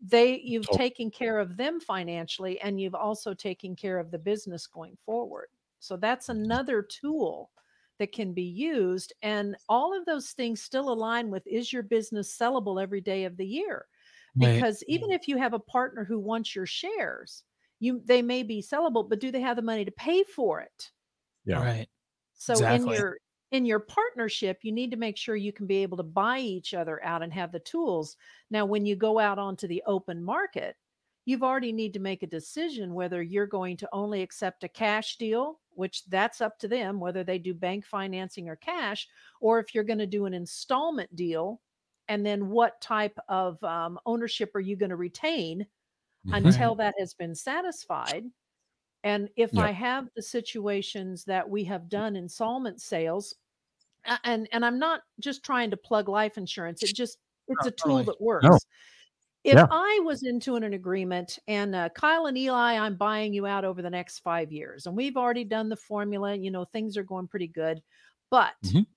they 0.00 0.40
you've 0.40 0.68
taken 0.68 1.10
care 1.10 1.38
of 1.38 1.56
them 1.56 1.80
financially 1.80 2.60
and 2.60 2.78
you've 2.78 2.94
also 2.94 3.32
taken 3.32 3.74
care 3.74 3.98
of 3.98 4.10
the 4.10 4.18
business 4.18 4.66
going 4.66 4.96
forward. 5.06 5.48
So 5.80 5.96
that's 5.96 6.28
another 6.28 6.82
tool 6.82 7.50
that 7.98 8.12
can 8.12 8.32
be 8.32 8.42
used 8.44 9.12
and 9.22 9.56
all 9.68 9.96
of 9.96 10.06
those 10.06 10.30
things 10.32 10.62
still 10.62 10.90
align 10.92 11.30
with 11.30 11.46
is 11.46 11.72
your 11.72 11.82
business 11.82 12.36
sellable 12.36 12.82
every 12.82 13.00
day 13.00 13.24
of 13.24 13.36
the 13.36 13.46
year 13.46 13.86
Right. 14.34 14.66
because 14.66 14.82
even 14.88 15.10
if 15.10 15.28
you 15.28 15.36
have 15.38 15.54
a 15.54 15.58
partner 15.58 16.04
who 16.04 16.18
wants 16.18 16.54
your 16.54 16.66
shares 16.66 17.44
you 17.80 18.00
they 18.04 18.22
may 18.22 18.42
be 18.42 18.62
sellable 18.62 19.08
but 19.08 19.20
do 19.20 19.30
they 19.30 19.40
have 19.40 19.56
the 19.56 19.62
money 19.62 19.84
to 19.84 19.90
pay 19.92 20.22
for 20.24 20.60
it 20.60 20.92
Yeah. 21.44 21.58
Right. 21.62 21.88
so 22.34 22.62
Exactly. 22.62 22.66
in 22.66 22.86
your 22.86 23.18
in 23.50 23.64
your 23.64 23.80
partnership 23.80 24.58
you 24.62 24.72
need 24.72 24.90
to 24.90 24.96
make 24.96 25.16
sure 25.16 25.36
you 25.36 25.52
can 25.52 25.66
be 25.66 25.78
able 25.78 25.96
to 25.96 26.02
buy 26.02 26.38
each 26.38 26.74
other 26.74 27.02
out 27.04 27.22
and 27.22 27.32
have 27.32 27.52
the 27.52 27.60
tools 27.60 28.16
now 28.50 28.64
when 28.64 28.84
you 28.86 28.94
go 28.96 29.18
out 29.18 29.38
onto 29.38 29.66
the 29.66 29.82
open 29.86 30.22
market 30.22 30.76
you've 31.24 31.42
already 31.42 31.72
need 31.72 31.92
to 31.94 32.00
make 32.00 32.22
a 32.22 32.26
decision 32.26 32.94
whether 32.94 33.22
you're 33.22 33.46
going 33.46 33.76
to 33.76 33.88
only 33.92 34.22
accept 34.22 34.64
a 34.64 34.68
cash 34.68 35.16
deal 35.16 35.60
which 35.78 36.04
that's 36.06 36.40
up 36.42 36.58
to 36.58 36.68
them 36.68 37.00
whether 37.00 37.24
they 37.24 37.38
do 37.38 37.54
bank 37.54 37.86
financing 37.86 38.48
or 38.48 38.56
cash 38.56 39.08
or 39.40 39.60
if 39.60 39.74
you're 39.74 39.84
going 39.84 39.98
to 39.98 40.06
do 40.06 40.26
an 40.26 40.34
installment 40.34 41.14
deal 41.16 41.62
and 42.08 42.26
then 42.26 42.50
what 42.50 42.80
type 42.80 43.18
of 43.28 43.62
um, 43.64 43.98
ownership 44.06 44.52
are 44.54 44.60
you 44.60 44.76
going 44.76 44.90
to 44.90 44.96
retain 44.96 45.66
Mhm. 46.24 46.70
until 46.70 46.74
that 46.76 46.94
has 46.98 47.14
been 47.14 47.34
satisfied. 47.34 48.24
And 49.04 49.30
if 49.36 49.56
Yep. 49.56 49.58
I 49.58 49.72
have 49.72 50.08
the 50.16 50.22
situations 50.22 51.24
that 51.26 51.48
we 51.50 51.64
have 51.64 51.88
done 51.88 52.16
installment 52.16 52.80
sales, 52.80 53.34
and 54.24 54.48
and 54.52 54.64
I'm 54.64 54.78
not 54.78 55.02
just 55.20 55.44
trying 55.44 55.70
to 55.70 55.76
plug 55.76 56.08
life 56.08 56.38
insurance, 56.38 56.82
it 56.82 56.92
just 56.94 57.18
it's 57.48 57.64
No, 57.64 57.66
a 57.66 57.70
tool 57.70 58.04
that 58.04 58.20
works. 58.20 58.66
If 59.44 59.60
Yeah. 59.60 59.68
I 59.70 60.00
was 60.04 60.24
into 60.24 60.56
an 60.56 60.64
agreement 60.64 61.38
and 61.46 61.74
uh, 61.74 61.88
Kyle 61.90 62.26
and 62.26 62.36
Eli, 62.36 62.74
I'm 62.76 62.96
buying 62.96 63.32
you 63.32 63.46
out 63.46 63.64
over 63.64 63.82
the 63.82 63.90
next 63.90 64.18
five 64.20 64.52
years, 64.52 64.86
and 64.86 64.96
we've 64.96 65.16
already 65.16 65.44
done 65.44 65.68
the 65.68 65.76
formula, 65.76 66.34
you 66.34 66.50
know, 66.50 66.64
things 66.64 66.96
are 66.96 67.04
going 67.04 67.28
pretty 67.28 67.46
good, 67.48 67.82
but 68.30 68.54
Mhm. 68.62 68.88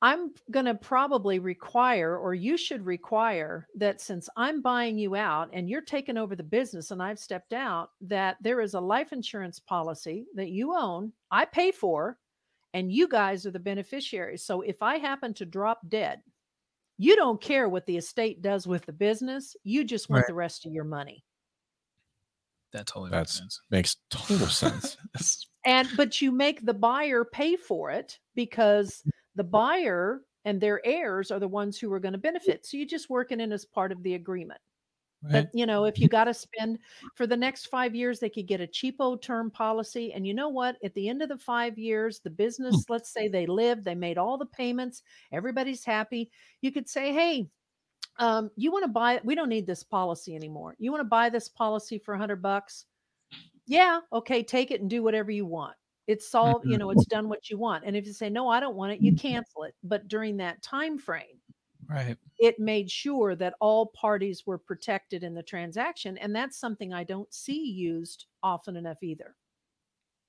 I'm 0.00 0.32
going 0.52 0.66
to 0.66 0.76
probably 0.76 1.40
require, 1.40 2.16
or 2.16 2.32
you 2.32 2.56
should 2.56 2.86
require, 2.86 3.66
that 3.74 4.00
since 4.00 4.28
I'm 4.36 4.62
buying 4.62 4.96
you 4.96 5.16
out 5.16 5.50
and 5.52 5.68
you're 5.68 5.82
taking 5.82 6.16
over 6.16 6.36
the 6.36 6.44
business 6.44 6.92
and 6.92 7.02
I've 7.02 7.18
stepped 7.18 7.52
out, 7.52 7.90
that 8.02 8.36
there 8.40 8.60
is 8.60 8.74
a 8.74 8.80
life 8.80 9.12
insurance 9.12 9.58
policy 9.58 10.26
that 10.34 10.50
you 10.50 10.72
own, 10.76 11.12
I 11.32 11.46
pay 11.46 11.72
for, 11.72 12.20
and 12.74 12.92
you 12.92 13.08
guys 13.08 13.44
are 13.44 13.50
the 13.50 13.58
beneficiaries. 13.58 14.44
So 14.44 14.60
if 14.60 14.82
I 14.82 14.98
happen 14.98 15.34
to 15.34 15.44
drop 15.46 15.80
dead, 15.88 16.22
you 16.98 17.16
don't 17.16 17.40
care 17.40 17.68
what 17.68 17.86
the 17.86 17.96
estate 17.96 18.42
does 18.42 18.66
with 18.66 18.84
the 18.84 18.92
business. 18.92 19.56
You 19.62 19.84
just 19.84 20.10
want 20.10 20.22
Right. 20.22 20.26
the 20.28 20.34
rest 20.34 20.66
of 20.66 20.72
your 20.72 20.84
money. 20.84 21.24
That 22.72 22.86
totally 22.86 23.10
That's- 23.10 23.28
makes 23.28 23.38
sense. 23.38 23.60
Makes 23.70 23.96
total 24.10 24.46
sense. 24.48 24.96
And 25.64 25.88
but 25.96 26.22
you 26.22 26.32
make 26.32 26.64
the 26.64 26.72
buyer 26.72 27.24
pay 27.24 27.56
for 27.56 27.90
it 27.90 28.18
because 28.34 29.02
the 29.34 29.44
buyer 29.44 30.22
and 30.46 30.58
their 30.60 30.80
heirs 30.86 31.30
are 31.30 31.40
the 31.40 31.48
ones 31.48 31.78
who 31.78 31.92
are 31.92 32.00
going 32.00 32.12
to 32.12 32.18
benefit. 32.18 32.64
So 32.64 32.76
you're 32.78 32.86
just 32.86 33.10
working 33.10 33.38
in 33.40 33.52
as 33.52 33.66
part 33.66 33.92
of 33.92 34.02
the 34.02 34.14
agreement. 34.14 34.60
Right. 35.22 35.32
But 35.32 35.50
you 35.52 35.66
know, 35.66 35.84
if 35.84 35.98
you 35.98 36.08
got 36.08 36.24
to 36.24 36.34
spend 36.34 36.78
for 37.14 37.26
the 37.26 37.36
next 37.36 37.66
five 37.66 37.94
years, 37.94 38.20
they 38.20 38.30
could 38.30 38.46
get 38.46 38.60
a 38.60 38.66
cheapo 38.66 39.20
term 39.20 39.50
policy. 39.50 40.12
And 40.12 40.26
you 40.26 40.34
know 40.34 40.48
what? 40.48 40.76
At 40.84 40.94
the 40.94 41.08
end 41.08 41.22
of 41.22 41.28
the 41.28 41.38
five 41.38 41.78
years, 41.78 42.20
the 42.20 42.30
hmm. 42.30 42.36
business, 42.36 42.84
let's 42.88 43.10
say 43.10 43.28
they 43.28 43.46
lived, 43.46 43.84
they 43.84 43.94
made 43.94 44.18
all 44.18 44.38
the 44.38 44.46
payments, 44.46 45.02
everybody's 45.32 45.84
happy. 45.84 46.30
You 46.60 46.72
could 46.72 46.88
say, 46.88 47.12
hey, 47.12 47.48
um, 48.18 48.50
you 48.56 48.72
want 48.72 48.84
to 48.84 48.88
buy 48.88 49.20
we 49.22 49.34
don't 49.34 49.48
need 49.48 49.66
this 49.66 49.82
policy 49.82 50.34
anymore. 50.34 50.74
You 50.78 50.90
want 50.90 51.00
to 51.00 51.08
buy 51.08 51.28
this 51.28 51.48
policy 51.48 51.98
for 51.98 52.14
a 52.14 52.18
hundred 52.18 52.42
bucks? 52.42 52.86
Yeah, 53.66 54.00
okay, 54.12 54.42
take 54.42 54.70
it 54.70 54.80
and 54.80 54.88
do 54.88 55.02
whatever 55.02 55.30
you 55.30 55.46
want. 55.46 55.74
It's 56.06 56.34
all, 56.34 56.62
you 56.64 56.70
mm-hmm. 56.70 56.78
know, 56.78 56.90
it's 56.90 57.04
done 57.04 57.28
what 57.28 57.50
you 57.50 57.58
want. 57.58 57.84
And 57.84 57.94
if 57.94 58.06
you 58.06 58.14
say, 58.14 58.30
no, 58.30 58.48
I 58.48 58.60
don't 58.60 58.76
want 58.76 58.92
it, 58.92 59.02
you 59.02 59.12
mm-hmm. 59.12 59.28
cancel 59.28 59.64
it. 59.64 59.74
But 59.84 60.08
during 60.08 60.38
that 60.38 60.62
time 60.62 60.98
frame, 60.98 61.36
right. 61.88 62.16
it 62.38 62.58
made 62.58 62.90
sure 62.90 63.34
that 63.34 63.54
all 63.60 63.86
parties 63.86 64.46
were 64.46 64.58
protected 64.58 65.22
in 65.24 65.34
the 65.34 65.42
transaction 65.42 66.16
and 66.18 66.34
that's 66.34 66.58
something 66.58 66.92
i 66.92 67.02
don't 67.04 67.32
see 67.32 67.62
used 67.70 68.26
often 68.42 68.76
enough 68.76 69.02
either 69.02 69.34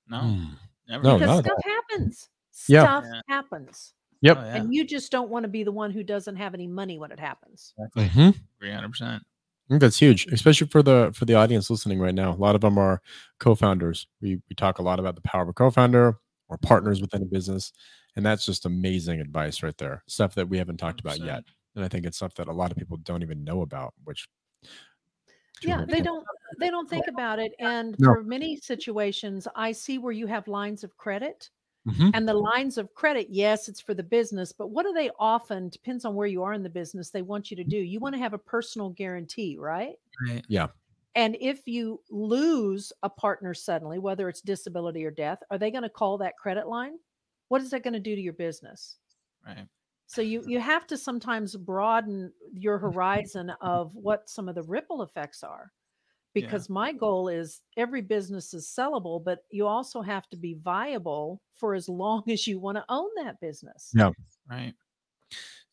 No. 0.07 0.19
Hmm. 0.21 0.45
Never. 0.87 1.03
No, 1.03 1.13
because 1.19 1.27
not 1.27 1.37
at 1.39 1.45
stuff 1.45 1.63
happens 1.65 2.29
Yeah. 2.67 2.83
stuff 2.83 3.03
Yeah. 3.07 3.21
happens 3.27 3.93
Yep. 4.21 4.37
Oh, 4.37 4.41
yeah. 4.41 4.55
and 4.57 4.73
you 4.73 4.85
just 4.85 5.11
don't 5.11 5.29
want 5.29 5.43
to 5.43 5.47
be 5.49 5.63
the 5.63 5.71
one 5.71 5.91
who 5.91 6.03
doesn't 6.03 6.35
have 6.35 6.53
any 6.53 6.67
money 6.67 6.97
when 6.99 7.11
it 7.11 7.19
happens 7.19 7.73
Mhm. 7.95 8.35
Agree 8.57 8.71
100%. 8.71 9.21
I 9.23 9.69
think 9.69 9.81
that's 9.81 9.99
huge, 9.99 10.25
especially 10.31 10.65
for 10.67 10.81
the 10.81 11.11
for 11.13 11.25
the 11.25 11.35
audience 11.35 11.69
listening 11.69 11.99
right 11.99 12.15
now. 12.15 12.31
A 12.33 12.35
lot 12.35 12.55
of 12.55 12.61
them 12.61 12.79
are 12.79 13.01
co-founders. 13.39 14.07
We 14.19 14.41
we 14.49 14.55
talk 14.55 14.79
a 14.79 14.81
lot 14.81 14.99
about 14.99 15.13
the 15.13 15.21
power 15.21 15.43
of 15.43 15.49
a 15.49 15.53
co-founder 15.53 16.17
or 16.49 16.57
partners 16.57 17.01
within 17.01 17.21
a 17.21 17.25
business, 17.25 17.71
and 18.15 18.25
that's 18.25 18.45
just 18.45 18.65
amazing 18.65 19.19
advice 19.21 19.63
right 19.63 19.77
there. 19.77 20.03
Stuff 20.07 20.35
that 20.35 20.49
we 20.49 20.57
haven't 20.57 20.77
talked 20.77 20.99
about 21.01 21.19
100%. 21.19 21.21
yet, 21.21 21.43
and 21.75 21.83
I 21.85 21.87
think 21.87 22.05
it's 22.05 22.17
stuff 22.17 22.35
that 22.35 22.47
a 22.47 22.53
lot 22.53 22.71
of 22.71 22.77
people 22.77 22.97
don't 22.97 23.23
even 23.23 23.43
know 23.43 23.61
about. 23.61 23.93
Which 24.03 24.27
yeah 25.61 25.81
they 25.87 26.01
don't 26.01 26.27
they 26.57 26.69
don't 26.69 26.89
think 26.89 27.07
about 27.07 27.39
it 27.39 27.53
and 27.59 27.97
No. 27.97 28.15
for 28.15 28.23
many 28.23 28.55
situations 28.57 29.47
i 29.55 29.71
see 29.71 29.97
where 29.97 30.11
you 30.13 30.27
have 30.27 30.47
lines 30.47 30.83
of 30.83 30.95
credit 30.97 31.49
Mhm. 31.87 32.11
And 32.13 32.27
the 32.27 32.35
lines 32.35 32.77
of 32.79 32.93
credit, 32.95 33.29
yes, 33.29 33.69
it's 33.69 33.81
for 33.81 33.93
the 33.95 34.03
business, 34.03 34.53
but 34.53 34.69
what 34.69 34.85
do 34.85 34.93
they 34.93 35.11
often 35.19 35.69
depends 35.69 36.05
on 36.05 36.15
where 36.15 36.27
you 36.27 36.43
are 36.43 36.53
in 36.53 36.63
the 36.63 36.69
business, 36.81 37.11
they 37.11 37.23
want 37.23 37.51
you 37.51 37.57
to 37.57 37.65
do. 37.65 37.77
You 37.77 37.99
want 38.01 38.15
to 38.15 38.19
have 38.21 38.33
a 38.33 38.39
personal 38.55 38.89
guarantee, 38.91 39.57
right? 39.59 39.97
Right. 40.27 40.45
Yeah. 40.47 40.69
And 41.15 41.35
if 41.39 41.67
you 41.67 42.03
lose 42.09 42.93
a 43.03 43.09
partner 43.09 43.53
suddenly, 43.53 43.99
whether 43.99 44.29
it's 44.29 44.41
disability 44.41 45.03
or 45.05 45.11
death, 45.11 45.41
are 45.49 45.57
they 45.57 45.71
going 45.71 45.83
to 45.83 45.89
call 45.89 46.17
that 46.19 46.37
credit 46.37 46.67
line? 46.67 46.99
What 47.49 47.61
is 47.61 47.71
that 47.71 47.83
going 47.83 47.93
to 47.93 47.99
do 47.99 48.15
to 48.15 48.21
your 48.21 48.33
business? 48.33 48.97
Right. 49.45 49.67
So 50.07 50.21
you 50.21 50.43
you 50.47 50.59
have 50.59 50.87
to 50.87 50.97
sometimes 50.97 51.55
broaden 51.55 52.33
your 52.51 52.79
horizon 52.79 53.51
of 53.61 53.95
what 53.95 54.29
some 54.29 54.49
of 54.49 54.55
the 54.55 54.63
ripple 54.63 55.03
effects 55.03 55.43
are. 55.43 55.71
Yeah. 56.37 56.41
Because 56.41 56.69
my 56.69 56.93
goal 56.93 57.27
is 57.29 57.61
every 57.77 58.01
business 58.01 58.53
is 58.53 58.67
sellable, 58.67 59.23
but 59.23 59.45
you 59.51 59.67
also 59.67 60.01
have 60.01 60.29
to 60.29 60.37
be 60.37 60.55
viable 60.55 61.41
for 61.55 61.75
as 61.75 61.89
long 61.89 62.23
as 62.31 62.47
you 62.47 62.59
want 62.59 62.77
to 62.77 62.85
own 62.89 63.09
that 63.17 63.39
business. 63.41 63.91
Yeah. 63.93 64.11
Right. 64.49 64.73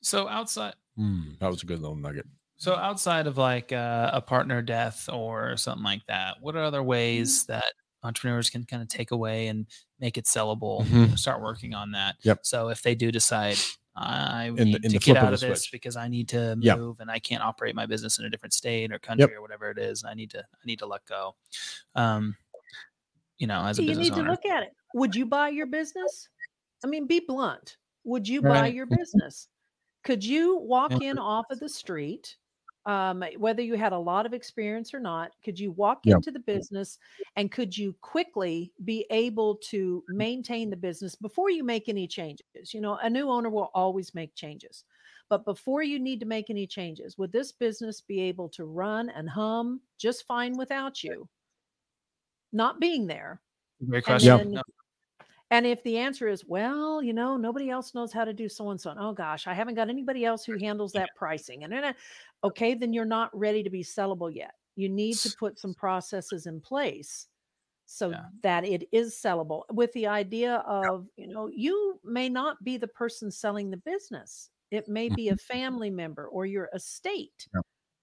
So 0.03 0.29
outside 0.29 0.75
Mm, 0.99 1.39
that 1.41 1.49
was 1.49 1.63
a 1.63 1.67
good 1.67 1.81
little 1.81 1.95
nugget. 1.97 2.25
so 2.57 2.75
outside 2.75 3.27
of 3.27 3.37
like 3.37 3.71
uh, 3.71 4.09
a 4.15 4.23
partner 4.23 4.63
death 4.63 5.11
or 5.11 5.59
something 5.59 5.85
like 5.85 6.01
that, 6.07 6.41
what 6.41 6.57
are 6.57 6.63
other 6.65 6.83
ways 6.83 7.45
Mm-hmm. 7.45 7.53
that 7.53 7.65
entrepreneurs 8.07 8.49
can 8.51 8.65
kind 8.65 8.83
of 8.83 8.89
take 8.89 9.11
away 9.11 9.49
and 9.49 9.67
make 10.01 10.17
it 10.17 10.25
sellable? 10.25 10.85
Mhm. 10.85 11.19
Start 11.19 11.43
working 11.43 11.75
on 11.75 11.91
that. 11.93 12.17
Yep. 12.23 12.41
So 12.47 12.69
if 12.69 12.83
they 12.83 12.95
do 12.95 13.11
decide 13.13 13.57
I 13.95 14.51
the- 14.55 14.65
need 14.65 14.75
in 14.77 14.83
to 14.83 14.89
get 14.99 15.03
flip 15.05 15.17
of 15.19 15.23
out 15.25 15.33
of 15.35 15.41
this 15.41 15.63
switch. 15.63 15.73
because 15.73 15.97
I 15.97 16.07
need 16.09 16.29
to 16.31 16.57
Yeah. 16.61 16.77
move 16.77 17.01
and 17.01 17.11
I 17.11 17.19
can't 17.19 17.43
operate 17.43 17.75
my 17.75 17.87
business 17.87 18.19
in 18.19 18.27
a 18.27 18.31
different 18.31 18.53
state 18.53 18.93
or 18.93 18.99
country 18.99 19.35
or 19.35 19.41
whatever 19.41 19.71
it 19.71 19.79
is, 19.79 20.05
I 20.05 20.13
need 20.15 20.31
to 20.33 20.41
I 20.41 20.65
need 20.67 20.79
to 20.81 20.87
let 20.87 21.05
go. 21.07 21.35
Um, 21.95 22.37
you 23.39 23.47
know, 23.47 23.63
as 23.65 23.79
a 23.79 23.83
you 23.83 23.89
business 23.89 24.09
need 24.11 24.15
to 24.17 24.31
look 24.31 24.45
at 24.47 24.63
it. 24.63 24.75
Would 24.95 25.15
you 25.15 25.27
buy 25.27 25.49
your 25.49 25.67
business? 25.67 26.29
I 26.85 26.87
mean, 26.89 27.07
be 27.07 27.21
blunt. 27.21 27.77
Would 28.05 28.29
you 28.29 28.41
buy 28.43 28.61
Right. 28.63 28.75
your 28.75 28.87
business? 28.87 29.49
Could 30.05 30.25
you 30.25 30.57
walk 30.59 30.93
Yeah. 30.93 31.11
in 31.11 31.19
off 31.19 31.47
of 31.51 31.59
the 31.59 31.69
street, 31.69 32.37
um, 32.87 33.23
whether 33.39 33.63
you 33.63 33.75
had 33.75 33.93
a 33.93 33.99
lot 33.99 34.27
of 34.27 34.33
experience 34.35 34.95
or 34.95 35.01
not? 35.01 35.33
Could 35.45 35.59
you 35.61 35.73
walk 35.73 36.07
Yeah. 36.07 36.15
into 36.17 36.31
the 36.31 36.39
business 36.41 36.99
and 37.37 37.53
could 37.53 37.77
you 37.77 37.93
quickly 38.01 38.73
be 38.85 39.07
able 39.11 39.57
to 39.71 40.05
maintain 40.09 40.71
the 40.71 40.77
business 40.77 41.15
before 41.17 41.51
you 41.51 41.65
make 41.65 41.89
any 41.89 42.07
changes? 42.09 42.73
You 42.73 42.81
know, 42.81 42.97
a 42.97 43.11
new 43.11 43.29
owner 43.29 43.51
will 43.51 43.71
always 43.75 44.15
make 44.15 44.35
changes. 44.35 44.85
But 45.29 45.45
before 45.45 45.83
you 45.83 45.99
need 45.99 46.21
to 46.21 46.27
make 46.27 46.51
any 46.51 46.67
changes, 46.67 47.19
would 47.19 47.33
this 47.33 47.53
business 47.53 48.01
be 48.01 48.21
able 48.21 48.49
to 48.51 48.65
run 48.65 49.11
and 49.11 49.29
hum 49.29 49.83
just 49.99 50.25
fine 50.27 50.57
without 50.57 51.03
you? 51.03 51.29
Not 52.53 52.81
being 52.81 53.07
there. 53.07 53.43
Great 53.87 54.05
And 54.07 54.23
question. 54.23 54.39
then- 54.39 54.53
No, 54.53 54.63
And 55.51 55.67
if 55.67 55.83
the 55.85 55.99
answer 55.99 56.29
is, 56.29 56.45
well, 56.45 57.03
you 57.03 57.13
know, 57.13 57.37
nobody 57.37 57.71
else 57.71 57.95
knows 57.95 58.13
how 58.13 58.25
to 58.25 58.33
do 58.33 58.49
so 58.49 58.71
and 58.71 58.81
so, 58.81 58.95
oh 58.99 59.13
gosh, 59.13 59.47
I 59.47 59.55
haven't 59.55 59.77
got 59.77 59.89
anybody 59.91 60.25
else 60.25 60.45
who 60.45 60.57
handles 60.57 60.93
that 60.95 61.15
pricing, 61.15 61.65
and 61.65 61.73
then, 61.73 61.85
uh, 61.85 61.93
okay, 62.47 62.75
then 62.75 62.93
you're 62.93 63.05
not 63.05 63.37
ready 63.37 63.63
to 63.63 63.71
be 63.71 63.83
sellable 63.83 64.35
yet. 64.35 64.55
You 64.77 64.89
need 64.89 65.17
to 65.19 65.31
put 65.39 65.59
some 65.59 65.75
processes 65.75 66.47
in 66.47 66.61
place 66.61 67.29
so 67.87 68.11
Yeah. 68.11 68.27
that 68.43 68.65
it 68.65 68.89
is 68.93 69.15
sellable 69.15 69.63
with 69.71 69.93
the 69.93 70.07
idea 70.09 70.57
of, 70.67 71.09
you 71.17 71.29
know, 71.29 71.49
you 71.49 72.01
may 72.05 72.29
not 72.29 72.63
be 72.65 72.77
the 72.79 72.89
person 72.89 73.31
selling 73.31 73.71
the 73.71 73.77
business. 73.77 74.51
It 74.71 74.89
may 74.89 75.09
be 75.09 75.29
a 75.31 75.37
family 75.37 75.91
member 75.91 76.27
or 76.29 76.47
your 76.47 76.69
estate. 76.75 77.49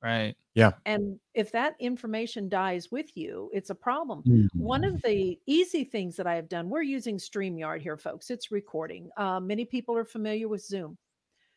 right. 0.02 0.36
Yeah. 0.54 0.74
And 0.86 1.20
if 1.34 1.52
that 1.54 1.76
information 1.80 2.50
dies 2.50 2.92
with 2.92 3.16
you, 3.18 3.50
it's 3.54 3.70
a 3.70 3.76
problem. 3.76 4.24
One 4.58 4.82
Mm-hmm. 4.82 4.96
of 4.96 5.02
the 5.02 5.40
easy 5.46 5.84
things 5.86 6.16
that 6.18 6.28
I 6.28 6.36
have 6.36 6.50
done, 6.50 6.70
we're 6.70 6.82
using 6.82 7.18
StreamYard 7.18 7.82
here, 7.82 7.98
folks. 7.98 8.30
It's 8.30 8.52
recording. 8.52 9.10
Uh, 9.18 9.40
many 9.40 9.66
people 9.66 9.96
are 9.98 10.06
familiar 10.06 10.48
with 10.48 10.62
Zoom. 10.66 10.98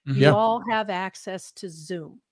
Mhm. 0.06 0.16
You 0.16 0.22
Yeah. 0.22 0.32
all 0.34 0.60
have 0.70 0.90
access 0.90 1.52
to 1.52 1.68
Zoom. 1.68 2.22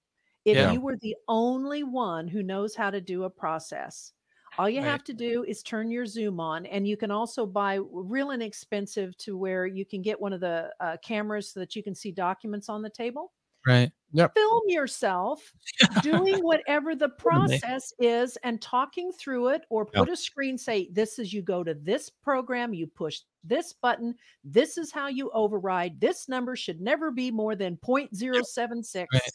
If 0.44 0.58
Yeah. 0.58 0.66
you 0.66 0.80
were 0.80 0.96
the 0.96 1.16
only 1.28 1.82
one 1.84 2.28
who 2.28 2.42
knows 2.42 2.74
how 2.74 2.90
to 2.90 3.00
do 3.00 3.24
a 3.24 3.30
process, 3.30 4.12
all 4.58 4.68
you 4.68 4.82
Right. 4.82 4.82
have 4.82 5.02
to 5.04 5.12
do 5.14 5.44
is 5.44 5.62
turn 5.62 5.90
your 5.90 6.06
Zoom 6.06 6.38
on, 6.40 6.66
and 6.66 6.86
you 6.86 6.96
can 6.96 7.10
also 7.10 7.46
buy 7.46 7.76
real 7.90 8.30
inexpensive 8.30 9.16
to 9.18 9.36
where 9.36 9.66
you 9.66 9.84
can 9.86 10.02
get 10.02 10.20
one 10.20 10.32
of 10.32 10.40
the 10.40 10.72
uh, 10.80 10.96
cameras 11.02 11.50
so 11.52 11.60
that 11.60 11.74
you 11.74 11.82
can 11.82 11.94
see 11.94 12.12
documents 12.12 12.68
on 12.68 12.82
the 12.82 12.90
table 12.90 13.32
Right. 13.66 13.92
film 14.34 14.62
yourself 14.68 15.52
doing 15.98 16.38
whatever 16.42 16.96
the 16.96 17.08
process 17.08 17.92
is 17.98 18.36
and 18.38 18.60
talking 18.60 19.12
through 19.12 19.48
it 19.48 19.62
or 19.70 19.86
Yeah. 19.92 20.04
put 20.04 20.08
a 20.08 20.16
screen 20.16 20.58
say 20.58 20.88
this 20.92 21.18
is 21.18 21.32
you 21.32 21.42
go 21.42 21.62
to 21.62 21.74
this 21.74 22.08
program 22.10 22.74
you 22.74 22.86
push 22.86 23.20
this 23.44 23.72
button 23.72 24.14
this 24.42 24.76
is 24.78 24.90
how 24.90 25.06
you 25.08 25.30
override 25.32 26.00
this 26.00 26.28
number 26.28 26.56
should 26.56 26.80
never 26.80 27.10
be 27.10 27.30
more 27.30 27.54
than 27.54 27.76
0.076 27.76 29.06
Right. 29.12 29.34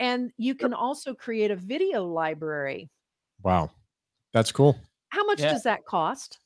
And 0.00 0.32
you 0.36 0.54
can 0.56 0.74
also 0.74 1.14
create 1.14 1.50
a 1.52 1.56
video 1.56 2.04
library 2.04 2.90
Wow. 3.44 3.70
That's 4.32 4.50
cool. 4.52 4.76
how 5.10 5.24
much 5.24 5.40
Yeah. 5.40 5.52
does 5.52 5.62
that 5.62 5.84
cost 5.86 6.38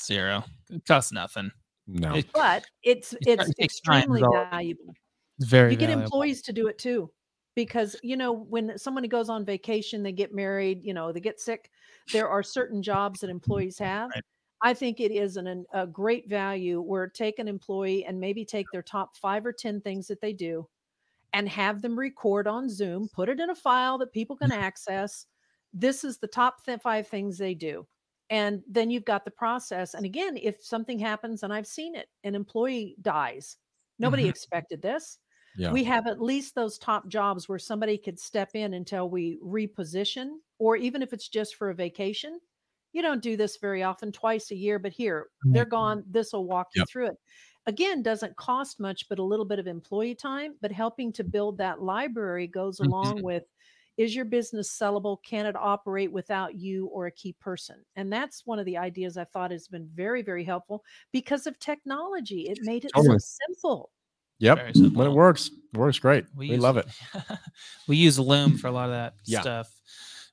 zero. 0.00 0.44
It 0.70 0.84
costs 0.86 1.10
nothing. 1.12 1.50
No. 1.86 2.14
It- 2.14 2.32
but 2.32 2.64
it's 2.82 3.12
It 3.14 3.40
it's 3.40 3.50
extremely 3.58 4.20
valuable 4.22 4.94
It's 5.38 5.48
very 5.48 5.72
you 5.72 5.76
get 5.76 5.86
valuable. 5.86 6.04
employees 6.04 6.42
to 6.42 6.52
do 6.52 6.68
it 6.68 6.78
too 6.78 7.10
because 7.56 7.96
you 8.02 8.16
know 8.16 8.32
when 8.32 8.78
somebody 8.78 9.08
goes 9.08 9.28
on 9.28 9.44
vacation 9.44 10.02
they 10.02 10.12
get 10.12 10.32
married 10.34 10.82
you 10.84 10.94
know 10.94 11.10
they 11.12 11.20
get 11.20 11.38
sick 11.40 11.70
there 12.12 12.28
are 12.28 12.42
certain 12.42 12.82
jobs 12.82 13.20
that 13.20 13.28
employees 13.30 13.78
have 13.90 14.10
Right. 14.14 14.24
i 14.62 14.72
think 14.72 15.00
it 15.00 15.10
is 15.10 15.36
an, 15.36 15.46
an- 15.48 15.66
a 15.74 15.86
great 15.86 16.28
value 16.30 16.80
where 16.80 17.06
take 17.08 17.38
an 17.40 17.48
employee 17.48 18.04
and 18.06 18.18
maybe 18.20 18.44
take 18.44 18.66
their 18.72 18.82
top 18.82 19.16
five 19.16 19.44
or 19.44 19.52
ten 19.52 19.80
things 19.82 20.06
that 20.06 20.20
they 20.20 20.32
do 20.32 20.66
and 21.32 21.48
have 21.48 21.82
them 21.82 21.98
record 21.98 22.46
on 22.46 22.68
zoom 22.68 23.08
put 23.12 23.28
it 23.28 23.40
in 23.40 23.50
a 23.50 23.54
file 23.54 23.98
that 23.98 24.12
people 24.12 24.36
can 24.36 24.52
access 24.52 25.26
this 25.72 26.04
is 26.04 26.18
the 26.18 26.26
top 26.28 26.64
th- 26.64 26.80
five 26.80 27.06
things 27.08 27.38
they 27.38 27.54
do 27.54 27.86
and 28.30 28.62
then 28.68 28.90
you've 28.90 29.04
got 29.04 29.24
the 29.24 29.30
process 29.30 29.94
and 29.94 30.04
again 30.06 30.36
if 30.36 30.62
something 30.64 30.98
happens 30.98 31.42
and 31.42 31.52
i've 31.52 31.66
seen 31.66 31.94
it 31.94 32.08
an 32.24 32.34
employee 32.34 32.96
dies 33.02 33.56
nobody 33.98 34.24
Mhm. 34.24 34.30
expected 34.30 34.82
this 34.82 35.18
Yeah. 35.56 35.72
we 35.72 35.84
have 35.84 36.06
at 36.06 36.20
least 36.20 36.54
those 36.54 36.78
top 36.78 37.08
jobs 37.08 37.48
where 37.48 37.58
somebody 37.58 37.98
could 37.98 38.18
step 38.18 38.50
in 38.54 38.72
until 38.72 39.10
we 39.10 39.38
reposition, 39.44 40.38
or 40.58 40.76
even 40.76 41.02
if 41.02 41.12
it's 41.12 41.28
just 41.28 41.56
for 41.56 41.68
a 41.68 41.74
vacation. 41.74 42.40
You 42.94 43.02
don't 43.02 43.22
do 43.22 43.36
this 43.36 43.58
very 43.58 43.82
often, 43.82 44.12
twice 44.12 44.50
a 44.50 44.54
year, 44.56 44.78
but 44.78 44.92
here 44.92 45.28
they're 45.52 45.66
gone. 45.66 46.04
This 46.06 46.32
will 46.32 46.46
walk 46.46 46.68
you 46.74 46.84
through 46.86 47.08
it. 47.08 47.16
Again, 47.66 48.02
doesn't 48.02 48.36
cost 48.36 48.80
much, 48.80 49.08
but 49.08 49.18
a 49.20 49.22
little 49.22 49.44
bit 49.44 49.58
of 49.60 49.66
employee 49.68 50.14
time. 50.16 50.56
But 50.60 50.72
helping 50.72 51.12
to 51.14 51.24
build 51.24 51.58
that 51.58 51.80
library 51.80 52.46
goes 52.48 52.80
along 52.80 53.22
with 53.22 53.44
is 53.98 54.14
your 54.16 54.24
business 54.24 54.76
sellable? 54.76 55.18
Can 55.22 55.46
it 55.46 55.54
operate 55.54 56.10
without 56.12 56.54
you 56.56 56.86
or 56.86 57.06
a 57.06 57.12
key 57.12 57.34
person? 57.34 57.84
And 57.94 58.12
that's 58.12 58.44
one 58.46 58.58
of 58.58 58.64
the 58.66 58.78
ideas 58.78 59.16
I 59.16 59.24
thought 59.24 59.50
has 59.52 59.68
been 59.68 59.86
very, 59.94 60.22
very 60.22 60.44
helpful 60.44 60.82
because 61.12 61.46
of 61.46 61.58
technology. 61.58 62.48
It 62.48 62.60
made 62.62 62.84
it 62.84 62.94
Totally. 62.94 63.16
so 63.18 63.18
simple. 63.18 63.92
Yep. 64.38 64.58
Very 64.58 64.72
When 64.94 65.06
it 65.06 65.12
works, 65.12 65.50
it 65.72 65.78
works 65.78 65.98
great. 65.98 66.26
We, 66.34 66.48
use- 66.48 66.62
love 66.62 66.76
it. 66.76 66.86
we 67.88 67.96
use 67.96 68.18
Loom 68.18 68.56
for 68.58 68.66
a 68.68 68.72
lot 68.72 68.86
of 68.86 68.92
that 68.92 69.14
Yeah. 69.26 69.40
stuff. 69.40 69.80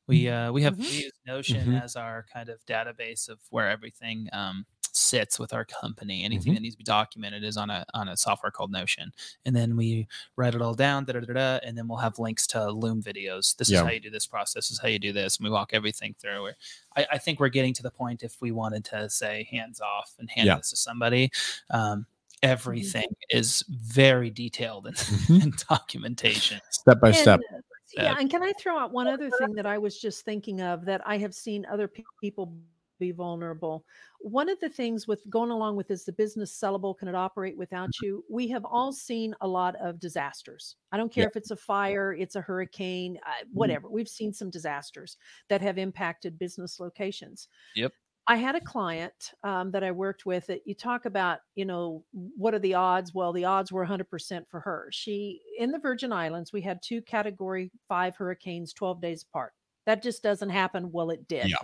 We 0.08 0.28
uh 0.28 0.52
we 0.52 0.64
have 0.64 0.76
Mhm. 0.76 0.90
we 0.90 1.04
use 1.04 1.12
Notion 1.26 1.68
Mhm. 1.68 1.72
as 1.72 1.96
our 1.96 2.26
kind 2.34 2.50
of 2.50 2.66
database 2.66 3.30
of 3.30 3.40
where 3.52 3.70
everything 3.70 4.28
um 4.34 4.66
sits 4.94 5.40
with 5.40 5.54
our 5.54 5.66
company. 5.66 6.24
Anything 6.24 6.54
Mhm. 6.54 6.56
that 6.58 6.62
needs 6.62 6.76
to 6.76 6.80
be 6.80 6.84
documented 6.84 7.44
is 7.44 7.58
on 7.58 7.70
a 7.70 7.86
on 7.94 8.10
a 8.10 8.18
software 8.18 8.52
called 8.52 8.72
Notion. 8.72 9.12
And 9.46 9.56
then 9.56 9.76
we 9.76 10.08
write 10.36 10.56
it 10.56 10.62
all 10.62 10.74
down, 10.74 11.06
da, 11.06 11.14
da, 11.14 11.20
da, 11.22 11.34
da, 11.34 11.60
and 11.66 11.78
then 11.78 11.88
we'll 11.88 11.98
have 11.98 12.20
links 12.20 12.46
to 12.48 12.72
Loom 12.72 13.02
videos. 13.02 13.56
This 13.56 13.70
Yeah. 13.70 13.80
is 13.80 13.84
how 13.86 13.92
you 13.92 14.00
do 14.00 14.10
this 14.10 14.26
process, 14.26 14.68
this 14.68 14.72
is 14.72 14.80
how 14.80 14.88
you 14.88 15.00
do 15.00 15.14
this. 15.14 15.38
And 15.38 15.44
we 15.46 15.50
walk 15.50 15.72
everything 15.74 16.16
through. 16.20 16.50
I, 16.98 17.08
I 17.14 17.18
think 17.18 17.40
we're 17.40 17.50
getting 17.50 17.74
to 17.76 17.84
the 17.84 17.92
point 17.92 18.24
if 18.24 18.42
we 18.42 18.52
wanted 18.52 18.86
to 18.86 19.10
say 19.10 19.48
hands 19.52 19.80
off 19.82 20.16
and 20.20 20.30
hand 20.30 20.48
Yeah. 20.48 20.58
this 20.58 20.70
to 20.72 20.76
somebody. 20.78 21.32
Um, 21.70 22.06
everything 22.42 23.08
is 23.30 23.64
very 23.70 24.30
detailed 24.30 24.88
in, 24.88 24.94
Mhm. 24.94 25.44
in 25.44 25.54
documentation. 25.70 26.60
Step 26.70 27.00
by 27.02 27.12
step. 27.12 27.42
And, 27.52 27.60
uh, 27.60 28.04
yeah, 28.04 28.16
and 28.20 28.30
can 28.30 28.44
I 28.44 28.54
throw 28.54 28.78
out 28.78 28.92
one 28.92 29.08
other 29.08 29.30
thing 29.30 29.54
that 29.56 29.66
I 29.66 29.78
was 29.78 30.00
just 30.00 30.24
thinking 30.24 30.62
of 30.62 30.86
that 30.86 31.02
I 31.06 31.18
have 31.18 31.34
seen 31.34 31.66
other 31.66 31.88
pe- 31.88 32.04
people 32.22 32.56
be 33.00 33.12
vulnerable. 33.12 33.86
One 34.20 34.50
of 34.50 34.60
the 34.60 34.70
things 34.70 35.08
with 35.08 35.28
going 35.30 35.50
along 35.52 35.78
with 35.78 35.90
is 35.92 36.06
the 36.06 36.12
business 36.14 36.60
sellable? 36.60 36.98
Can 36.98 37.08
it 37.08 37.16
operate 37.16 37.58
without 37.58 37.90
you? 38.02 38.24
We 38.30 38.48
have 38.50 38.66
all 38.66 38.92
seen 38.92 39.34
a 39.42 39.48
lot 39.48 39.76
of 39.78 40.00
disasters. 40.00 40.76
I 40.92 40.98
don't 40.98 41.12
care 41.12 41.24
Yeah. 41.24 41.30
if 41.30 41.36
it's 41.38 41.52
a 41.52 41.56
fire, 41.56 42.14
it's 42.14 42.36
a 42.36 42.42
hurricane, 42.42 43.18
uh, 43.26 43.46
whatever. 43.54 43.90
We've 43.90 44.10
seen 44.10 44.34
some 44.34 44.50
disasters 44.50 45.18
that 45.48 45.62
have 45.62 45.78
impacted 45.78 46.38
business 46.38 46.80
locations. 46.80 47.48
Yep. 47.76 47.94
I 48.28 48.36
had 48.36 48.56
a 48.56 48.62
client 48.62 49.32
um, 49.44 49.72
that 49.72 49.84
I 49.84 49.92
worked 49.92 50.26
with 50.28 50.46
that 50.48 50.62
you 50.68 50.76
talk 50.76 51.06
about, 51.06 51.40
you 51.56 51.66
know, 51.66 52.04
what 52.12 52.54
are 52.54 52.60
the 52.60 52.76
odds? 52.76 53.12
Well, 53.12 53.34
the 53.34 53.46
odds 53.46 53.72
were 53.72 53.82
100% 53.84 54.48
for 54.48 54.60
her. 54.60 54.88
She, 54.92 55.42
in 55.58 55.72
the 55.72 55.80
Virgin 55.80 56.12
Islands, 56.14 56.54
we 56.54 56.62
had 56.62 56.80
two 56.84 57.02
category 57.02 57.72
five 57.88 58.16
hurricanes 58.16 58.72
12 58.74 59.02
days 59.02 59.24
apart. 59.24 59.54
That 59.88 60.04
just 60.04 60.22
doesn't 60.22 60.50
happen. 60.50 60.92
Well, 60.92 61.10
it 61.10 61.28
did. 61.28 61.50
Yeah. 61.50 61.56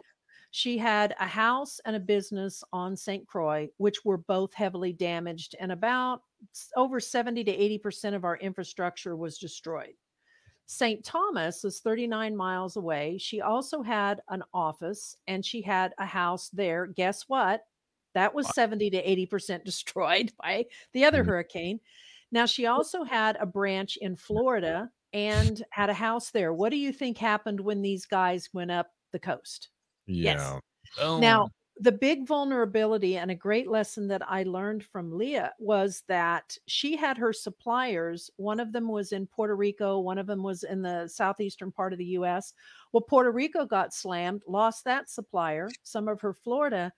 She 0.56 0.78
had 0.78 1.14
a 1.20 1.28
house 1.28 1.82
and 1.84 1.98
a 1.98 2.00
business 2.00 2.64
on 2.72 2.96
St. 2.96 3.28
Croix, 3.28 3.68
which 3.76 4.06
were 4.06 4.16
both 4.16 4.54
heavily 4.54 4.94
damaged, 4.94 5.54
and 5.60 5.70
about 5.70 6.22
over 6.78 7.02
70 7.02 7.44
to 7.44 7.52
80% 7.52 8.14
of 8.16 8.24
our 8.24 8.38
infrastructure 8.38 9.18
was 9.18 9.38
destroyed. 9.38 9.96
St. 10.66 11.04
Thomas 11.04 11.66
is 11.66 11.82
39 11.82 12.38
miles 12.38 12.78
away. 12.78 13.18
She 13.18 13.42
also 13.42 13.82
had 13.82 14.22
an 14.30 14.44
office 14.54 15.18
and 15.28 15.46
she 15.46 15.62
had 15.62 15.94
a 15.98 16.06
house 16.06 16.48
there. 16.52 16.86
Guess 16.86 17.24
what? 17.28 17.68
That 18.14 18.34
was 18.34 18.48
70 18.56 18.90
to 18.92 19.04
80% 19.04 19.66
destroyed 19.66 20.32
by 20.42 20.68
the 20.94 21.04
other 21.04 21.22
Mhm. 21.22 21.28
hurricane. 21.28 21.82
Now, 22.32 22.46
she 22.46 22.66
also 22.66 23.04
had 23.04 23.36
a 23.42 23.46
branch 23.46 23.98
in 23.98 24.16
Florida 24.16 24.90
and 25.12 25.66
had 25.72 25.90
a 25.90 25.94
house 25.94 26.32
there. 26.32 26.54
What 26.54 26.70
do 26.70 26.78
you 26.78 26.94
think 26.94 27.18
happened 27.18 27.60
when 27.60 27.82
these 27.82 28.06
guys 28.06 28.54
went 28.54 28.72
up 28.72 28.94
the 29.12 29.20
coast? 29.20 29.70
Yes. 30.20 30.56
Yeah. 30.56 30.60
Boom. 30.98 31.28
Now, 31.28 31.48
um, 31.48 31.52
the 31.78 31.92
big 31.94 32.28
vulnerability 32.28 33.18
and 33.18 33.32
a 33.32 33.36
great 33.36 33.68
lesson 33.70 34.08
that 34.10 34.22
I 34.30 34.44
learned 34.44 34.84
from 34.86 35.18
Leah 35.18 35.54
was 35.60 36.04
that 36.08 36.58
she 36.68 36.96
had 36.98 37.18
her 37.18 37.34
suppliers. 37.34 38.32
One 38.38 38.60
of 38.60 38.74
them 38.74 38.88
was 38.90 39.12
in 39.12 39.28
Puerto 39.28 39.56
Rico, 39.56 40.00
one 40.00 40.18
of 40.18 40.28
them 40.28 40.44
was 40.44 40.64
in 40.64 40.84
the 40.84 41.08
southeastern 41.08 41.72
part 41.72 41.94
of 41.94 42.00
the 42.00 42.06
US. 42.20 42.54
Well, 42.94 43.02
Puerto 43.02 43.32
Rico 43.32 43.66
got 43.66 43.94
slammed, 43.94 44.44
lost 44.48 44.86
that 44.86 45.10
supplier, 45.10 45.76
some 45.84 46.08
of 46.08 46.22
her 46.22 46.34
Florida. 46.34 46.94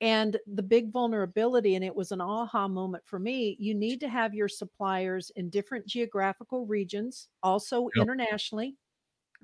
And 0.00 0.38
the 0.46 0.62
big 0.62 0.92
vulnerability, 0.92 1.74
and 1.76 1.84
it 1.84 1.94
was 1.96 2.12
an 2.12 2.20
aha 2.22 2.68
moment 2.68 3.06
for 3.06 3.18
me 3.20 3.56
you 3.60 3.74
need 3.74 4.00
to 4.00 4.08
have 4.08 4.34
your 4.34 4.48
suppliers 4.48 5.30
in 5.36 5.50
different 5.50 5.86
geographical 5.86 6.66
regions, 6.66 7.28
also 7.42 7.88
Yep. 7.94 8.08
internationally 8.08 8.76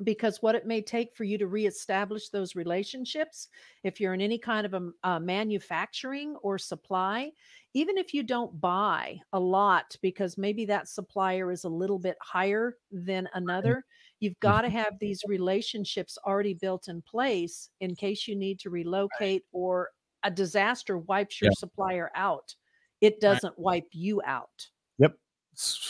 because 0.05 0.43
what 0.43 0.55
it 0.55 0.67
may 0.67 0.83
take 0.83 1.15
for 1.15 1.25
you 1.25 1.39
to 1.39 1.47
reestablish 1.47 2.29
those 2.29 2.55
relationships 2.55 3.49
if 3.83 4.01
you're 4.01 4.15
in 4.15 4.21
any 4.21 4.39
kind 4.39 4.67
of 4.67 4.75
a, 4.75 4.91
a 5.05 5.09
uh, 5.09 5.21
manufacturing 5.21 6.37
or 6.43 6.59
supply 6.59 7.31
even 7.75 7.99
if 7.99 8.13
you 8.13 8.23
don't 8.23 8.61
buy 8.61 9.19
a 9.33 9.41
lot 9.41 9.97
because 10.03 10.37
maybe 10.39 10.65
that 10.67 10.89
supplier 10.89 11.51
is 11.51 11.65
a 11.65 11.69
little 11.69 11.99
bit 11.99 12.17
higher 12.21 12.77
than 12.93 13.29
another 13.35 13.85
you've 14.21 14.35
mm-hmm. 14.35 14.49
got 14.49 14.63
to 14.63 14.69
have 14.69 14.99
these 15.01 15.23
relationships 15.27 16.19
already 16.27 16.55
built 16.55 16.89
in 16.89 17.01
place 17.03 17.71
in 17.81 17.95
case 17.95 18.29
you 18.29 18.37
need 18.37 18.59
to 18.61 18.71
relocate 18.71 19.45
or 19.53 19.91
a 20.27 20.31
disaster 20.31 20.99
wipes 20.99 21.41
your 21.41 21.51
Yeah. 21.51 21.59
supplier 21.59 22.11
out. 22.15 22.55
It 23.01 23.21
doesn't 23.21 23.59
wipe 23.59 23.89
you 23.93 24.21
out 24.25 24.69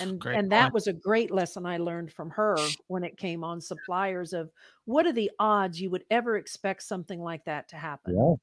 and 0.01 0.19
great 0.19 0.37
and 0.39 0.51
that 0.53 0.65
point. 0.65 0.75
was 0.75 0.87
a 0.87 0.93
great 0.93 1.31
lesson 1.31 1.67
I 1.67 1.79
learned 1.79 2.13
from 2.13 2.31
her 2.31 2.57
when 2.89 3.03
it 3.05 3.17
came 3.17 3.43
on 3.45 3.61
suppliers 3.61 4.33
of 4.33 4.51
what 4.85 5.07
are 5.07 5.13
the 5.13 5.31
odds 5.39 5.81
you 5.81 5.91
would 5.91 6.05
ever 6.11 6.37
expect 6.37 6.83
something 6.83 7.21
like 7.21 7.45
that 7.47 7.69
to 7.71 7.77
happen. 7.77 8.17
Yeah. 8.17 8.35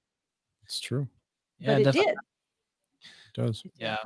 It's 0.65 0.79
true. 0.79 1.07
yeah, 1.59 1.73
but 1.75 1.81
it 1.81 1.83
definitely. 1.85 2.11
did. 2.11 2.17
It 3.37 3.47
does. 3.47 3.63
Yeah. 3.77 3.97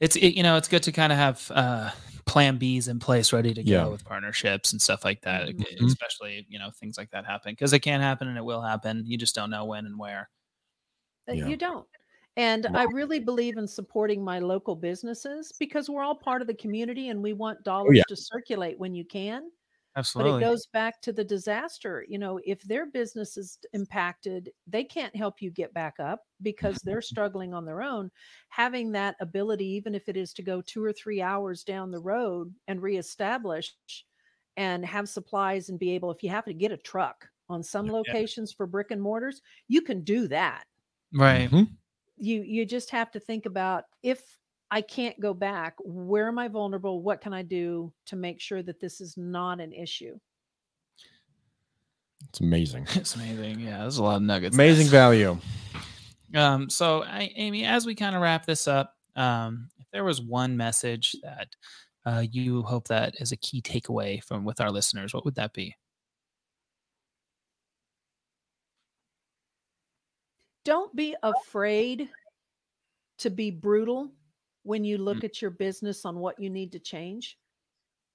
It's 0.00 0.16
it, 0.16 0.34
you 0.36 0.42
know 0.42 0.56
it's 0.56 0.68
good 0.68 0.82
to 0.84 0.92
kind 0.92 1.12
of 1.12 1.18
have 1.18 1.50
uh, 1.54 1.90
plan 2.26 2.58
Bs 2.58 2.88
in 2.88 2.98
place 2.98 3.32
ready 3.32 3.52
to 3.54 3.62
go 3.62 3.70
Yeah. 3.70 3.86
with 3.86 4.04
partnerships 4.04 4.72
and 4.72 4.80
stuff 4.80 5.04
like 5.04 5.20
that, 5.22 5.48
Mhm. 5.48 5.60
e- 5.60 5.86
especially 5.86 6.46
you 6.48 6.58
know 6.58 6.70
things 6.70 6.96
like 6.98 7.10
that 7.10 7.24
happen 7.26 7.52
because 7.52 7.72
it 7.72 7.80
can 7.80 8.00
happen 8.00 8.26
and 8.28 8.38
it 8.38 8.44
will 8.44 8.62
happen. 8.62 9.04
You 9.06 9.18
just 9.18 9.34
don't 9.34 9.50
know 9.50 9.64
when 9.66 9.86
and 9.86 9.98
where. 9.98 10.28
Uh, 11.28 11.32
Yeah. 11.34 11.46
You 11.48 11.56
don't. 11.56 11.86
And 12.40 12.66
I 12.74 12.84
really 12.84 13.18
believe 13.20 13.56
in 13.58 13.66
supporting 13.66 14.24
my 14.24 14.38
local 14.38 14.76
businesses 14.76 15.52
because 15.58 15.90
we're 15.90 16.02
all 16.04 16.14
part 16.14 16.42
of 16.42 16.48
the 16.48 16.54
community 16.54 17.08
and 17.08 17.22
we 17.22 17.32
want 17.32 17.64
dollars 17.64 17.88
Oh, 17.88 17.92
yeah. 17.92 18.04
to 18.08 18.16
circulate 18.16 18.78
when 18.78 18.94
you 18.94 19.04
can. 19.04 19.50
Absolutely. 19.96 20.14
But 20.16 20.26
it 20.26 20.38
goes 20.38 20.66
back 20.66 21.02
to 21.02 21.12
the 21.12 21.24
disaster. 21.24 22.04
You 22.08 22.18
know, 22.18 22.40
if 22.44 22.62
their 22.62 22.86
business 22.86 23.36
is 23.36 23.58
impacted, 23.72 24.52
they 24.66 24.84
can't 24.84 25.16
help 25.16 25.42
you 25.42 25.50
get 25.50 25.74
back 25.74 26.00
up 26.00 26.24
because 26.42 26.82
they're 26.82 27.02
struggling 27.02 27.54
on 27.54 27.64
their 27.64 27.82
own. 27.82 28.10
Having 28.50 28.92
that 28.92 29.16
ability, 29.20 29.66
even 29.66 29.94
if 29.94 30.08
it 30.08 30.16
is 30.16 30.32
to 30.34 30.42
go 30.42 30.62
two 30.62 30.84
or 30.84 30.92
three 30.92 31.22
hours 31.22 31.64
down 31.64 31.90
the 31.92 32.00
road 32.00 32.54
and 32.68 32.82
reestablish 32.82 33.74
and 34.56 34.84
have 34.84 35.08
supplies 35.08 35.68
and 35.70 35.78
be 35.78 35.92
able, 35.92 36.10
if 36.10 36.22
you 36.22 36.30
have 36.30 36.46
to 36.46 36.54
get 36.54 36.72
a 36.72 36.76
truck 36.76 37.28
on 37.48 37.62
some 37.62 37.90
Yeah. 38.06 38.14
locations 38.14 38.52
for 38.52 38.66
brick 38.66 38.90
and 38.90 39.02
mortars, 39.02 39.42
you 39.68 39.82
can 39.82 40.02
do 40.04 40.28
that. 40.28 40.66
right. 41.12 41.50
Mhm. 41.50 41.78
You 42.20 42.42
you 42.42 42.64
just 42.66 42.90
have 42.90 43.10
to 43.12 43.20
think 43.20 43.46
about 43.46 43.84
if 44.02 44.20
I 44.70 44.82
can't 44.82 45.18
go 45.18 45.34
back, 45.34 45.74
where 45.80 46.28
am 46.28 46.38
I 46.38 46.48
vulnerable? 46.48 47.02
What 47.02 47.20
can 47.20 47.32
I 47.32 47.42
do 47.42 47.92
to 48.06 48.16
make 48.16 48.40
sure 48.40 48.62
that 48.62 48.80
this 48.80 49.00
is 49.00 49.16
not 49.16 49.60
an 49.60 49.72
issue? 49.72 50.18
It's 52.28 52.40
amazing. 52.40 52.86
It's 52.94 53.16
amazing. 53.16 53.60
Yeah, 53.60 53.78
there's 53.78 53.98
a 53.98 54.04
lot 54.04 54.16
of 54.16 54.22
nuggets. 54.22 54.56
there. 54.56 54.66
Amazing 54.66 54.88
value. 54.88 55.38
Um, 56.32 56.70
so, 56.70 57.02
I, 57.02 57.32
Amy, 57.34 57.64
as 57.64 57.86
we 57.86 57.96
kind 57.96 58.14
of 58.14 58.22
wrap 58.22 58.46
this 58.46 58.68
up, 58.68 58.94
um, 59.16 59.68
if 59.80 59.86
there 59.92 60.04
was 60.04 60.22
one 60.22 60.56
message 60.56 61.16
that 61.24 61.48
uh, 62.06 62.24
you 62.30 62.62
hope 62.62 62.86
that 62.86 63.20
is 63.20 63.32
a 63.32 63.36
key 63.36 63.60
takeaway 63.60 64.22
from 64.22 64.44
with 64.44 64.60
our 64.60 64.70
listeners, 64.70 65.12
what 65.12 65.24
would 65.24 65.34
that 65.34 65.52
be? 65.52 65.74
Don't 70.70 70.94
be 70.94 71.16
afraid 71.24 72.08
to 73.18 73.28
be 73.28 73.50
brutal 73.50 74.12
when 74.62 74.84
you 74.84 74.98
look 74.98 75.24
at 75.24 75.42
your 75.42 75.50
business 75.50 76.04
on 76.04 76.20
what 76.20 76.38
you 76.38 76.48
need 76.48 76.70
to 76.70 76.78
change. 76.78 77.36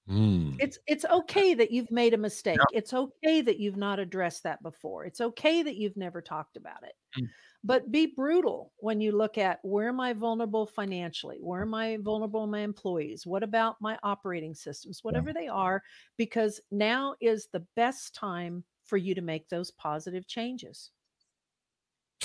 Mm. 0.10 0.56
it's 0.60 0.78
it's 0.88 1.04
okay 1.04 1.54
that 1.56 1.72
you've 1.72 1.92
made 1.92 2.14
a 2.14 2.18
mistake. 2.18 2.60
It's 2.72 2.94
okay 2.94 3.42
that 3.42 3.60
you've 3.60 3.76
not 3.76 4.00
addressed 4.00 4.44
that 4.44 4.64
before. 4.64 5.04
It's 5.04 5.20
okay 5.20 5.64
that 5.64 5.76
you've 5.76 5.98
never 5.98 6.22
talked 6.22 6.56
about 6.56 6.84
it. 6.84 6.94
Mm. 7.20 7.28
but 7.62 7.92
be 7.92 8.14
brutal 8.16 8.72
when 8.78 9.02
you 9.02 9.12
look 9.12 9.38
at 9.38 9.60
where 9.64 9.90
am 9.90 10.00
i 10.00 10.14
vulnerable 10.14 10.66
financially? 10.66 11.40
Where 11.42 11.64
am 11.64 11.74
i 11.74 11.98
vulnerable 11.98 12.46
in 12.46 12.52
my 12.52 12.60
employees? 12.60 13.28
What 13.28 13.44
about 13.44 13.82
my 13.82 13.98
operating 14.02 14.56
systems? 14.56 15.04
Whatever 15.04 15.34
they 15.34 15.48
are 15.48 15.84
because 16.16 16.62
now 16.72 17.16
is 17.20 17.50
the 17.52 17.66
best 17.76 18.16
time 18.16 18.64
for 18.86 18.96
you 18.96 19.14
to 19.14 19.22
make 19.22 19.50
those 19.50 19.72
positive 19.72 20.26
changes 20.26 20.92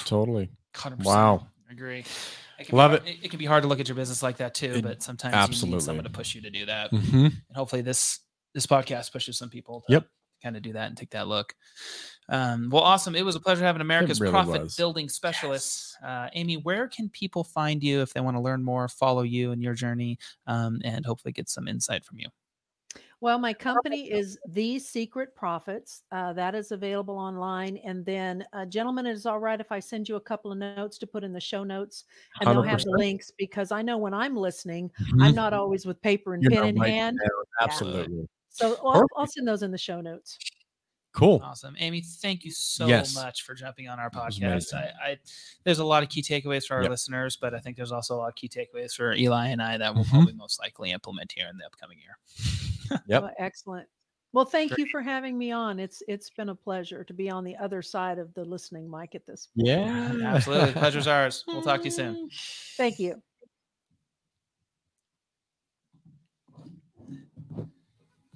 Totally. 0.04 0.50
100%. 0.74 1.04
Wow. 1.04 1.46
Agree. 1.70 2.04
It 2.58 2.66
can 2.66 2.76
Love 2.76 2.90
be 2.92 2.96
hard, 2.98 3.08
it. 3.08 3.18
It 3.24 3.30
can 3.30 3.38
be 3.38 3.44
hard 3.46 3.62
to 3.62 3.68
look 3.68 3.80
at 3.80 3.88
your 3.88 3.94
business 3.94 4.22
like 4.22 4.36
that 4.38 4.54
too, 4.54 4.74
It- 4.76 4.82
but 4.82 5.02
sometimes 5.02 5.62
you 5.62 5.68
need 5.70 5.82
someone 5.82 6.04
to 6.04 6.10
push 6.10 6.34
you 6.34 6.40
to 6.42 6.50
do 6.50 6.66
that. 6.66 6.90
hmm 6.90 7.26
And 7.26 7.32
hopefully 7.54 7.82
this 7.82 8.20
this 8.54 8.66
podcast 8.66 9.12
pushes 9.12 9.38
some 9.38 9.48
people 9.48 9.82
to 9.86 9.92
Yep. 9.92 10.06
kind 10.42 10.56
of 10.56 10.62
do 10.62 10.72
that 10.72 10.88
and 10.88 10.96
take 10.96 11.10
that 11.10 11.28
look. 11.28 11.54
Um, 12.28 12.68
well, 12.70 12.82
awesome. 12.82 13.14
It 13.14 13.24
was 13.24 13.36
a 13.36 13.40
pleasure 13.40 13.64
having 13.64 13.80
America's 13.80 14.20
really 14.20 14.32
profit 14.32 14.62
was. 14.62 14.76
building 14.76 15.08
specialist. 15.08 15.96
Uh, 16.04 16.28
Amy, 16.34 16.56
where 16.56 16.88
can 16.88 17.08
people 17.08 17.44
find 17.44 17.82
you 17.82 18.02
if 18.02 18.12
they 18.12 18.20
want 18.20 18.36
to 18.36 18.40
learn 18.40 18.62
more, 18.64 18.88
follow 18.88 19.22
you 19.22 19.52
and 19.52 19.62
your 19.62 19.74
journey, 19.74 20.18
um, 20.46 20.80
and 20.84 21.06
hopefully 21.06 21.32
get 21.32 21.48
some 21.48 21.66
insight 21.68 22.04
from 22.04 22.18
you? 22.18 22.28
Well, 23.22 23.38
my 23.38 23.52
company 23.52 24.10
is 24.10 24.38
The 24.48 24.78
Secret 24.78 25.34
Profits. 25.36 26.04
Uh, 26.10 26.32
that 26.32 26.54
is 26.54 26.72
available 26.72 27.18
online. 27.18 27.76
And 27.78 28.04
then, 28.06 28.46
uh, 28.54 28.64
gentlemen, 28.64 29.04
it 29.04 29.12
is 29.12 29.26
all 29.26 29.38
right 29.38 29.60
if 29.60 29.70
I 29.70 29.78
send 29.78 30.08
you 30.08 30.16
a 30.16 30.20
couple 30.20 30.50
of 30.50 30.56
notes 30.56 30.96
to 30.98 31.06
put 31.06 31.22
in 31.22 31.32
the 31.34 31.40
show 31.40 31.62
notes, 31.62 32.04
and 32.40 32.50
they'll 32.50 32.62
have 32.62 32.82
the 32.82 32.92
links 32.92 33.30
because 33.30 33.72
I 33.72 33.82
know 33.82 33.98
when 33.98 34.14
I'm 34.14 34.34
listening, 34.36 34.90
Mhm. 34.98 35.20
I'm 35.20 35.34
not 35.34 35.52
always 35.52 35.84
with 35.84 36.00
paper 36.00 36.32
and 36.32 36.42
You're 36.42 36.48
pen 36.48 36.64
in 36.64 36.76
writing 36.78 36.94
hand. 36.94 37.18
down. 37.18 37.44
Absolutely. 37.60 38.26
So 38.48 38.76
I'll, 38.86 39.06
I'll 39.16 39.26
send 39.26 39.46
those 39.46 39.62
in 39.62 39.70
the 39.70 39.78
show 39.78 40.00
notes. 40.00 40.40
Cool. 41.12 41.40
Awesome, 41.44 41.74
Amy. 41.78 42.02
Thank 42.02 42.44
you 42.44 42.52
so 42.52 42.86
Yes. 42.86 43.14
much 43.16 43.42
for 43.42 43.54
jumping 43.54 43.88
on 43.88 43.98
our 43.98 44.10
podcast. 44.10 44.72
I, 44.74 44.92
I 45.04 45.18
there's 45.64 45.80
a 45.80 45.84
lot 45.84 46.02
of 46.04 46.08
key 46.08 46.22
takeaways 46.22 46.66
for 46.66 46.74
our 46.76 46.82
Yep. 46.82 46.90
listeners, 46.90 47.36
but 47.36 47.52
I 47.54 47.58
think 47.58 47.76
there's 47.76 47.90
also 47.92 48.14
a 48.14 48.18
lot 48.18 48.28
of 48.28 48.34
key 48.36 48.48
takeaways 48.48 48.92
for 48.94 49.12
Eli 49.12 49.48
and 49.48 49.60
I 49.60 49.76
that 49.78 49.94
we'll 49.94 50.04
Mhm. 50.04 50.10
probably 50.10 50.32
most 50.34 50.60
likely 50.60 50.92
implement 50.92 51.32
here 51.32 51.48
in 51.48 51.56
the 51.58 51.66
upcoming 51.66 51.98
year. 51.98 52.16
Yep. 53.06 53.22
Well, 53.22 53.30
excellent. 53.38 53.88
Well, 54.32 54.44
thank 54.44 54.76
you 54.78 54.86
for 54.86 55.00
having 55.00 55.36
me 55.38 55.50
on. 55.52 55.78
It's 55.80 56.02
it's 56.08 56.30
been 56.30 56.48
a 56.50 56.54
pleasure 56.54 57.02
to 57.04 57.12
be 57.12 57.28
on 57.30 57.42
the 57.44 57.56
other 57.56 57.82
side 57.82 58.18
of 58.18 58.32
the 58.34 58.44
listening 58.44 58.88
mic 58.90 59.14
at 59.16 59.26
this. 59.26 59.48
point. 59.56 59.66
Yeah. 59.68 60.12
Absolutely, 60.24 60.72
pleasure's 60.72 61.06
ours. 61.08 61.42
We'll 61.48 61.62
talk 61.62 61.80
to 61.80 61.84
you 61.86 61.90
soon. 61.90 62.30
Thank 62.76 62.98
you. 63.00 63.20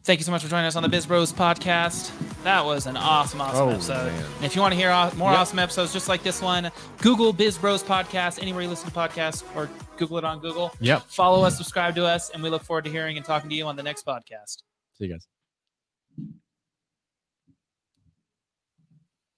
Thank 0.04 0.20
you 0.20 0.24
so 0.24 0.32
much 0.32 0.42
for 0.42 0.48
joining 0.50 0.66
us 0.66 0.76
on 0.76 0.82
the 0.82 0.88
Biz 0.90 1.06
Bros 1.06 1.32
podcast. 1.32 2.12
That 2.44 2.62
was 2.64 2.84
an 2.86 2.96
awesome, 2.98 3.40
awesome 3.40 3.68
Oh, 3.68 3.70
episode. 3.70 4.12
man. 4.12 4.24
And 4.36 4.44
if 4.44 4.54
you 4.54 4.60
want 4.60 4.72
to 4.72 4.78
hear 4.78 4.90
more 5.16 5.30
Yep. 5.30 5.38
awesome 5.40 5.58
episodes 5.58 5.94
just 5.94 6.10
like 6.10 6.22
this 6.22 6.42
one, 6.42 6.70
Google 6.98 7.32
Biz 7.32 7.56
Bros 7.56 7.82
podcast 7.82 8.38
anywhere 8.40 8.62
you 8.62 8.68
listen 8.68 8.90
to 8.90 8.94
podcasts 8.94 9.42
or 9.56 9.70
Google 9.96 10.18
it 10.18 10.24
on 10.24 10.40
Google. 10.40 10.72
Yep. 10.80 11.04
Follow 11.08 11.42
us, 11.44 11.56
subscribe 11.56 11.94
to 11.94 12.04
us, 12.04 12.28
and 12.30 12.42
we 12.42 12.50
look 12.50 12.62
forward 12.62 12.84
to 12.84 12.90
hearing 12.90 13.16
and 13.16 13.24
talking 13.24 13.48
to 13.48 13.56
you 13.56 13.64
on 13.66 13.76
the 13.76 13.82
next 13.82 14.04
podcast. 14.04 14.58
See 14.98 15.06
you 15.06 15.12
guys. 15.14 15.26